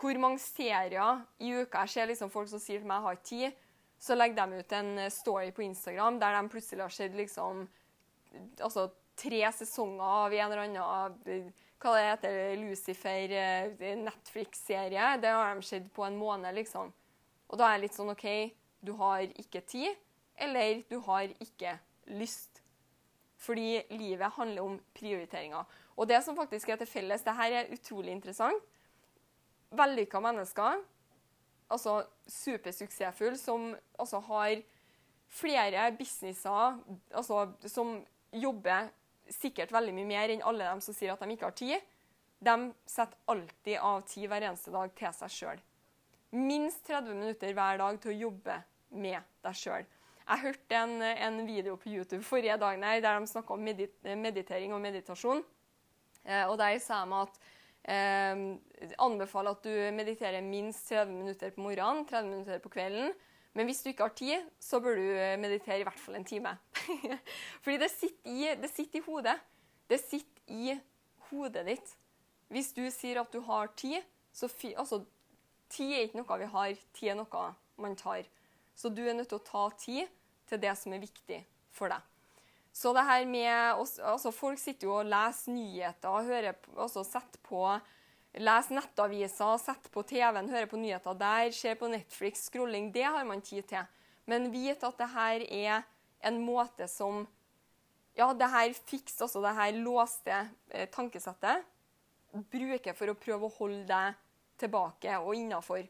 Hvor 0.00 0.18
mange 0.20 0.42
serier 0.42 1.22
i 1.40 1.54
uka 1.54 1.84
Jeg 1.86 1.94
ser 1.94 2.10
liksom 2.10 2.32
folk 2.32 2.50
som 2.50 2.60
sier 2.60 2.82
til 2.82 2.90
meg 2.90 2.98
jeg 2.98 3.06
har 3.06 3.18
ikke 3.18 3.30
tid. 3.30 3.62
Så 4.04 4.18
legger 4.18 4.36
de 4.42 4.60
ut 4.60 4.76
en 4.76 5.10
story 5.10 5.54
på 5.54 5.64
Instagram 5.64 6.18
der 6.20 6.36
de 6.36 6.52
plutselig 6.52 6.84
har 6.84 6.92
sett 6.92 7.16
liksom 7.16 7.64
altså, 8.60 8.90
tre 9.16 9.42
sesonger 9.52 10.04
av 10.04 10.34
en 10.34 10.52
eller 10.52 10.64
annen 10.64 11.52
hva 11.84 11.92
det 11.98 12.04
heter, 12.08 12.56
Lucifer 12.56 13.32
eh. 13.36 13.72
Det 15.20 15.28
har 15.28 15.54
de 15.54 15.62
sett 15.62 15.90
på 15.92 16.04
en 16.06 16.16
måned, 16.16 16.54
liksom. 16.56 16.92
Og 17.48 17.58
da 17.60 17.68
er 17.68 17.76
jeg 17.76 17.82
litt 17.84 17.96
sånn 17.98 18.12
OK, 18.14 18.26
du 18.80 18.94
har 18.96 19.26
ikke 19.28 19.60
tid 19.68 19.92
eller 20.40 20.82
du 20.88 20.98
har 21.04 21.28
ikke 21.44 21.76
lyst. 22.16 22.62
Fordi 23.44 23.82
livet 23.92 24.32
handler 24.38 24.62
om 24.64 24.78
prioriteringer. 24.96 25.64
Og 25.96 26.08
det 26.08 26.22
som 26.24 26.36
faktisk 26.36 26.72
er 26.72 26.80
til 26.80 26.90
felles, 26.90 27.22
det 27.22 27.36
her 27.36 27.58
er 27.60 27.72
utrolig 27.74 28.14
interessant. 28.14 28.62
Vellykka 29.74 30.20
mennesker, 30.22 30.80
altså 31.70 32.00
supersuksessfulle, 32.30 33.38
som 33.38 33.74
altså 33.98 34.20
har 34.30 34.56
flere 35.28 35.88
businesser, 35.98 36.78
altså 37.12 37.46
som 37.66 37.98
jobber 38.32 38.88
sikkert 39.32 39.72
veldig 39.72 39.94
mye 39.96 40.08
mer 40.08 40.32
enn 40.32 40.44
alle 40.44 40.66
dem 40.68 40.82
som 40.84 40.96
sier 40.96 41.14
at 41.14 41.22
de 41.22 41.34
ikke 41.34 41.48
har 41.48 41.56
tid, 41.58 41.90
de 42.44 42.56
setter 42.88 43.32
alltid 43.32 43.78
av 43.80 44.04
tid 44.08 44.28
hver 44.28 44.48
eneste 44.50 44.72
dag 44.74 44.92
til 44.98 45.16
seg 45.16 45.32
sjøl. 45.32 45.64
Minst 46.34 46.86
30 46.88 47.14
minutter 47.14 47.54
hver 47.56 47.80
dag 47.80 48.00
til 48.02 48.12
å 48.12 48.20
jobbe 48.26 48.58
med 48.94 49.34
deg 49.44 49.58
sjøl. 49.58 49.86
Jeg 50.24 50.40
hørte 50.40 50.78
en, 50.78 51.02
en, 51.04 51.42
video 51.46 51.76
på 51.76 51.90
YouTube 51.92 52.24
forrige 52.24 52.56
dag 52.60 52.80
der 52.80 53.02
de 53.04 53.28
snakka 53.28 53.54
om 53.54 53.64
medit 53.64 54.08
meditering 54.16 54.72
og 54.72 54.80
meditasjon. 54.80 55.42
Eh, 56.24 56.46
og 56.48 56.56
Der 56.58 56.78
sa 56.80 57.02
de 57.04 57.18
at 57.18 57.36
eh, 57.84 58.94
anbefaler 59.04 59.52
at 59.52 59.66
du 59.68 59.74
mediterer 59.92 60.40
minst 60.44 60.88
30 60.88 61.12
minutter 61.12 61.52
på 61.52 61.60
morgenen, 61.60 62.06
30 62.08 62.30
minutter 62.30 62.62
på 62.64 62.72
kvelden. 62.72 63.12
Men 63.54 63.68
hvis 63.68 63.82
du 63.84 63.90
ikke 63.90 64.08
har 64.08 64.14
tid, 64.18 64.46
så 64.60 64.80
bør 64.82 64.98
du 64.98 65.04
meditere 65.40 65.80
i 65.80 65.86
hvert 65.86 66.00
fall 66.00 66.18
en 66.18 66.26
time. 66.26 66.56
Fordi 67.64 67.76
det 67.78 67.90
sitter, 67.92 68.30
i, 68.30 68.48
det 68.58 68.70
sitter 68.70 68.98
i 68.98 69.04
hodet. 69.06 69.36
Det 69.90 70.00
sitter 70.02 70.54
i 70.54 70.74
hodet 71.30 71.66
ditt. 71.68 71.92
Hvis 72.50 72.72
du 72.74 72.82
sier 72.90 73.22
at 73.22 73.30
du 73.32 73.40
har 73.46 73.70
tid, 73.78 74.02
så 74.34 74.50
altså, 74.76 75.04
Tid 75.74 75.90
er 75.90 76.04
ikke 76.04 76.20
noe 76.20 76.36
vi 76.38 76.46
har, 76.52 76.74
tid 76.94 77.08
er 77.10 77.16
noe 77.18 77.44
man 77.82 77.96
tar. 77.98 78.26
Så 78.76 78.90
du 78.92 79.00
er 79.02 79.14
nødt 79.16 79.30
til 79.32 79.40
å 79.40 79.46
ta 79.46 79.62
tid 79.80 80.10
til 80.46 80.60
det 80.62 80.74
som 80.78 80.92
er 80.94 81.02
viktig 81.02 81.40
for 81.74 81.90
deg. 81.90 82.02
Så 82.74 82.92
det 82.94 83.04
her 83.06 83.24
med, 83.26 83.80
altså 84.02 84.32
Folk 84.34 84.58
sitter 84.58 84.88
jo 84.88 84.96
og 84.98 85.08
leser 85.08 85.54
nyheter, 85.54 86.10
og 86.10 86.28
hører, 86.28 86.58
altså 86.76 87.04
setter 87.06 87.42
på, 87.46 87.62
leser 88.42 88.78
nettaviser, 88.78 89.58
sette 89.62 89.90
på 89.94 90.02
TV-en, 90.08 90.50
høre 90.50 90.68
på 90.70 90.78
nyheter 90.80 91.16
der, 91.18 91.50
se 91.54 91.74
på 91.78 91.90
Netflix, 91.90 92.48
scrolling. 92.48 92.90
Det 92.94 93.04
har 93.06 93.24
man 93.26 93.42
tid 93.44 93.62
til. 93.70 93.86
Men 94.26 94.50
vit 94.52 94.82
at 94.82 94.98
det 94.98 95.10
her 95.12 95.44
er 95.46 95.84
en 96.24 96.40
måte 96.44 96.88
som 96.88 97.26
Ja, 98.14 98.28
det 98.30 98.46
her 98.46 98.70
fiks, 98.86 99.16
altså 99.20 99.40
det 99.42 99.50
her 99.56 99.72
låste 99.74 100.36
eh, 100.70 100.86
tankesettet, 100.86 101.64
bruker 102.30 102.94
for 102.94 103.10
å 103.10 103.16
prøve 103.18 103.48
å 103.48 103.54
holde 103.56 103.80
deg 103.88 104.20
tilbake 104.62 105.16
og 105.18 105.34
innafor. 105.34 105.82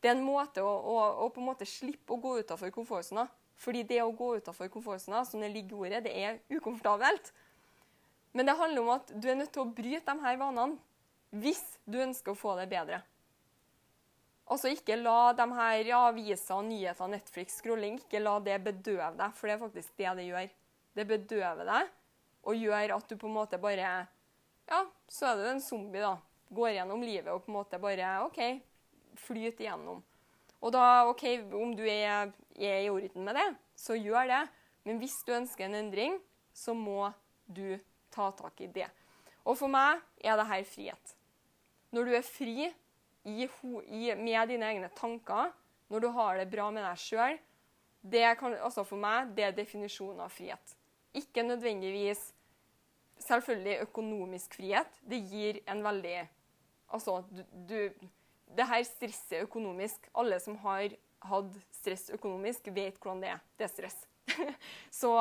Det 0.00 0.08
er 0.08 0.14
en 0.16 0.24
måte 0.24 0.64
å, 0.64 0.70
å, 0.70 0.94
å, 1.26 1.28
på 1.28 1.42
en 1.42 1.48
måte 1.50 1.68
slippe 1.68 2.16
å 2.16 2.20
gå 2.22 2.38
utafor 2.40 2.72
komfortsona. 2.72 3.26
Fordi 3.60 3.82
det 3.84 4.00
å 4.00 4.14
gå 4.16 4.30
utafor 4.38 4.70
komfortsona, 4.72 5.26
som 5.28 5.44
det 5.44 5.52
ligger 5.52 5.76
i 5.76 5.80
ordet, 5.82 6.00
det 6.06 6.14
er 6.16 6.40
ukomfortabelt. 6.56 7.34
Men 8.32 8.48
det 8.48 8.56
handler 8.56 8.86
om 8.86 8.92
at 8.94 9.12
du 9.12 9.28
er 9.28 9.36
nødt 9.36 9.52
til 9.52 9.66
å 9.66 9.72
bryte 9.76 10.08
de 10.08 10.24
her 10.24 10.40
vanene 10.40 10.80
hvis 11.30 11.62
du 11.84 11.98
ønsker 12.00 12.32
å 12.32 12.38
få 12.38 12.54
det 12.58 12.68
bedre. 12.70 13.02
Altså 14.48 14.70
Ikke 14.72 14.96
la 14.96 15.34
de 15.36 15.44
her 15.52 15.90
aviser 15.92 15.96
aviser, 15.98 16.62
nyheter, 16.64 17.10
Netflix, 17.12 17.58
scrolling 17.60 17.98
ikke 18.00 18.22
la 18.22 18.38
det 18.40 18.56
bedøve 18.64 19.12
deg, 19.18 19.34
for 19.36 19.48
det 19.48 19.56
er 19.56 19.60
faktisk 19.60 19.98
det 20.00 20.14
det 20.16 20.28
gjør. 20.30 20.54
Det 20.96 21.06
bedøver 21.08 21.68
deg 21.68 21.90
og 22.48 22.56
gjør 22.56 22.94
at 22.96 23.10
du 23.10 23.16
på 23.18 23.28
en 23.28 23.36
måte 23.36 23.60
bare 23.60 24.06
Ja, 24.68 24.80
så 25.08 25.30
er 25.30 25.36
du 25.36 25.48
en 25.48 25.60
zombie, 25.64 26.00
da. 26.00 26.16
Går 26.52 26.78
gjennom 26.78 27.04
livet 27.04 27.28
og 27.32 27.44
på 27.44 27.52
en 27.52 27.58
måte 27.58 27.80
bare 27.80 28.22
OK, 28.24 28.40
flyter 29.20 29.66
igjennom. 29.66 30.00
Og 30.58 30.72
da, 30.74 31.04
OK, 31.08 31.24
om 31.54 31.74
du 31.76 31.84
er, 31.84 32.32
er 32.56 32.80
i 32.82 32.90
orden 32.90 33.24
med 33.24 33.36
det, 33.36 33.46
så 33.76 33.96
gjør 33.96 34.26
det. 34.32 34.42
Men 34.88 35.00
hvis 35.00 35.16
du 35.26 35.34
ønsker 35.36 35.68
en 35.68 35.76
endring, 35.82 36.16
så 36.56 36.74
må 36.74 37.12
du 37.46 37.76
ta 38.10 38.30
tak 38.36 38.60
i 38.64 38.70
det. 38.72 38.88
Og 39.44 39.56
for 39.60 39.70
meg 39.72 40.00
er 40.24 40.40
det 40.40 40.48
her 40.48 40.64
frihet. 40.68 41.17
Når 41.94 42.08
du 42.08 42.16
er 42.18 42.26
fri 42.26 42.56
i, 42.66 43.44
i, 43.44 44.14
med 44.14 44.50
dine 44.50 44.72
egne 44.72 44.90
tanker, 44.96 45.52
når 45.88 46.04
du 46.04 46.08
har 46.16 46.40
det 46.40 46.50
bra 46.52 46.68
med 46.74 46.84
deg 46.84 47.00
sjøl, 47.00 47.38
det 48.08 48.24
kan, 48.38 48.54
altså 48.62 48.84
for 48.86 49.00
meg, 49.00 49.32
det 49.36 49.46
er 49.46 49.56
definisjonen 49.56 50.20
av 50.24 50.32
frihet. 50.32 50.74
Ikke 51.16 51.42
nødvendigvis 51.42 52.20
selvfølgelig 53.24 53.80
økonomisk 53.88 54.54
frihet. 54.60 55.00
Det 55.02 55.22
gir 55.30 55.62
en 55.66 55.84
veldig 55.84 56.18
Altså, 56.88 57.18
du, 57.28 57.42
du 57.68 58.08
det 58.56 58.64
her 58.64 58.82
stresset 58.86 59.42
økonomisk 59.44 60.06
Alle 60.16 60.38
som 60.40 60.56
har 60.62 60.94
hatt 61.28 61.56
stress 61.74 62.06
økonomisk, 62.14 62.70
vet 62.72 62.96
hvordan 62.96 63.22
det 63.22 63.32
er. 63.32 63.40
Det 63.58 63.66
er 63.66 63.72
stress. 63.72 63.96
så 65.00 65.12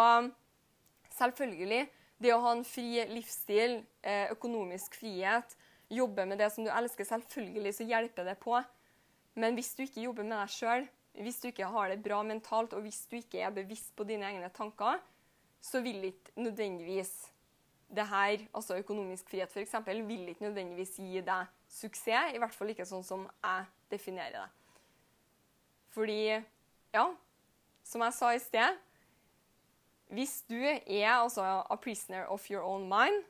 selvfølgelig, 1.17 1.87
det 2.21 2.33
å 2.35 2.41
ha 2.43 2.51
en 2.53 2.65
fri 2.67 3.01
livsstil, 3.09 3.79
eh, 4.05 4.29
økonomisk 4.33 4.95
frihet, 4.99 5.55
jobbe 5.89 6.25
med 6.27 6.39
det 6.41 6.49
som 6.53 6.65
du 6.65 6.71
elsker, 6.73 7.07
selvfølgelig 7.07 7.73
så 7.77 7.87
hjelper 7.87 8.27
det 8.27 8.37
på. 8.41 8.59
Men 9.37 9.55
hvis 9.57 9.73
du 9.77 9.83
ikke 9.85 10.03
jobber 10.07 10.25
med 10.27 10.37
deg 10.39 10.53
sjøl, 10.53 10.87
hvis 11.17 11.39
du 11.41 11.47
ikke 11.49 11.69
har 11.69 11.89
det 11.89 12.03
bra 12.05 12.19
mentalt, 12.25 12.73
og 12.77 12.83
hvis 12.85 13.05
du 13.09 13.17
ikke 13.17 13.41
er 13.41 13.53
bevisst 13.53 13.95
på 13.97 14.05
dine 14.05 14.27
egne 14.27 14.49
tanker, 14.53 14.99
så 15.61 15.81
vil 15.81 16.03
ikke 16.11 16.35
nødvendigvis 16.35 17.13
det 17.87 18.07
her, 18.07 18.43
altså 18.53 18.77
økonomisk 18.77 19.29
frihet 19.29 19.51
f.eks., 19.51 19.75
vil 19.85 20.29
ikke 20.29 20.43
nødvendigvis 20.43 20.97
gi 20.99 21.21
deg 21.21 21.47
suksess. 21.71 22.33
I 22.35 22.41
hvert 22.41 22.55
fall 22.55 22.73
ikke 22.73 22.85
sånn 22.85 23.05
som 23.05 23.23
jeg 23.43 23.69
definerer 23.91 24.41
det. 24.41 24.49
Fordi, 25.95 26.19
ja, 26.93 27.05
som 27.87 28.03
jeg 28.03 28.13
sa 28.13 28.33
i 28.35 28.43
sted 28.43 28.83
hvis 30.07 30.41
du 30.47 30.55
er 30.63 31.09
altså 31.09 31.43
a 31.43 31.75
prisoner 31.75 32.29
of 32.31 32.45
your 32.51 32.63
own 32.63 32.87
mind, 32.87 33.25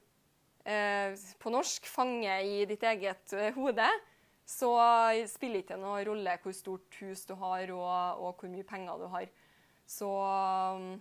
på 0.68 1.52
norsk 1.54 1.88
fange 1.88 2.34
i 2.44 2.64
ditt 2.68 2.84
eget 2.84 3.34
eh, 3.38 3.54
hode, 3.56 3.88
så 4.48 4.72
spiller 5.28 5.64
ikke 5.64 5.78
noen 5.80 6.06
rolle 6.08 6.38
hvor 6.44 6.56
stort 6.56 6.98
hus 7.02 7.26
du 7.28 7.34
har 7.40 7.72
og, 7.76 8.24
og 8.24 8.40
hvor 8.40 8.52
mye 8.52 8.68
penger 8.68 9.00
du 9.00 9.08
har. 9.12 9.28
Så 9.88 10.08
um, 10.08 10.98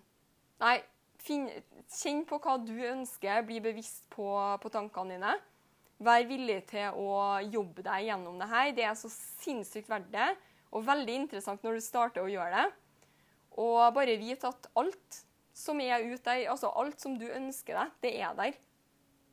Nei, 0.62 0.78
finn, 1.20 1.48
kjenn 1.98 2.22
på 2.28 2.38
hva 2.40 2.56
du 2.62 2.72
ønsker, 2.88 3.44
bli 3.46 3.58
bevisst 3.60 4.06
på, 4.14 4.24
på 4.62 4.72
tankene 4.72 5.16
dine. 5.16 5.34
Vær 6.06 6.24
villig 6.28 6.62
til 6.70 6.96
å 6.96 7.38
jobbe 7.44 7.84
deg 7.84 8.06
gjennom 8.08 8.40
det 8.40 8.48
her. 8.50 8.72
Det 8.76 8.86
er 8.88 8.96
så 8.98 9.10
sinnssykt 9.12 9.90
verdt 9.90 10.08
det, 10.14 10.30
og 10.72 10.86
veldig 10.86 11.18
interessant 11.22 11.62
når 11.64 11.78
du 11.78 11.84
starter 11.84 12.24
å 12.24 12.30
gjøre 12.30 12.62
det. 12.62 12.66
Og 13.60 13.80
bare 13.96 14.18
vit 14.20 14.42
at 14.48 14.70
alt 14.76 15.20
som 15.56 15.80
er 15.80 16.04
ute 16.04 16.24
der, 16.24 16.48
altså 16.52 16.72
alt 16.76 17.00
som 17.00 17.16
du 17.20 17.26
ønsker 17.28 17.78
deg, 17.78 17.94
det 18.04 18.14
er 18.20 18.34
der. 18.36 18.58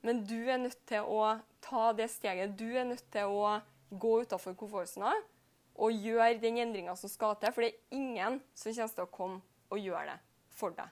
Men 0.03 0.23
du 0.27 0.37
er 0.51 0.59
nødt 0.59 0.81
til 0.89 1.05
å 1.07 1.37
ta 1.63 1.91
det 1.95 2.09
steget. 2.11 2.57
Du 2.59 2.67
er 2.75 2.87
nødt 2.87 3.05
til 3.13 3.31
å 3.31 3.53
gå 3.89 4.17
utafor 4.23 4.55
komfortsona 4.59 5.13
og 5.73 6.03
gjøre 6.05 6.41
den 6.41 6.59
endringa 6.61 6.95
som 6.99 7.11
skal 7.11 7.37
til. 7.39 7.53
For 7.55 7.65
det 7.65 7.71
er 7.71 7.97
ingen 7.97 8.41
som 8.53 8.73
kommer 8.75 8.97
til 8.97 9.07
å 9.07 9.13
komme 9.13 9.39
og 9.73 9.79
gjøre 9.81 10.11
det 10.11 10.19
for 10.53 10.75
deg. 10.75 10.91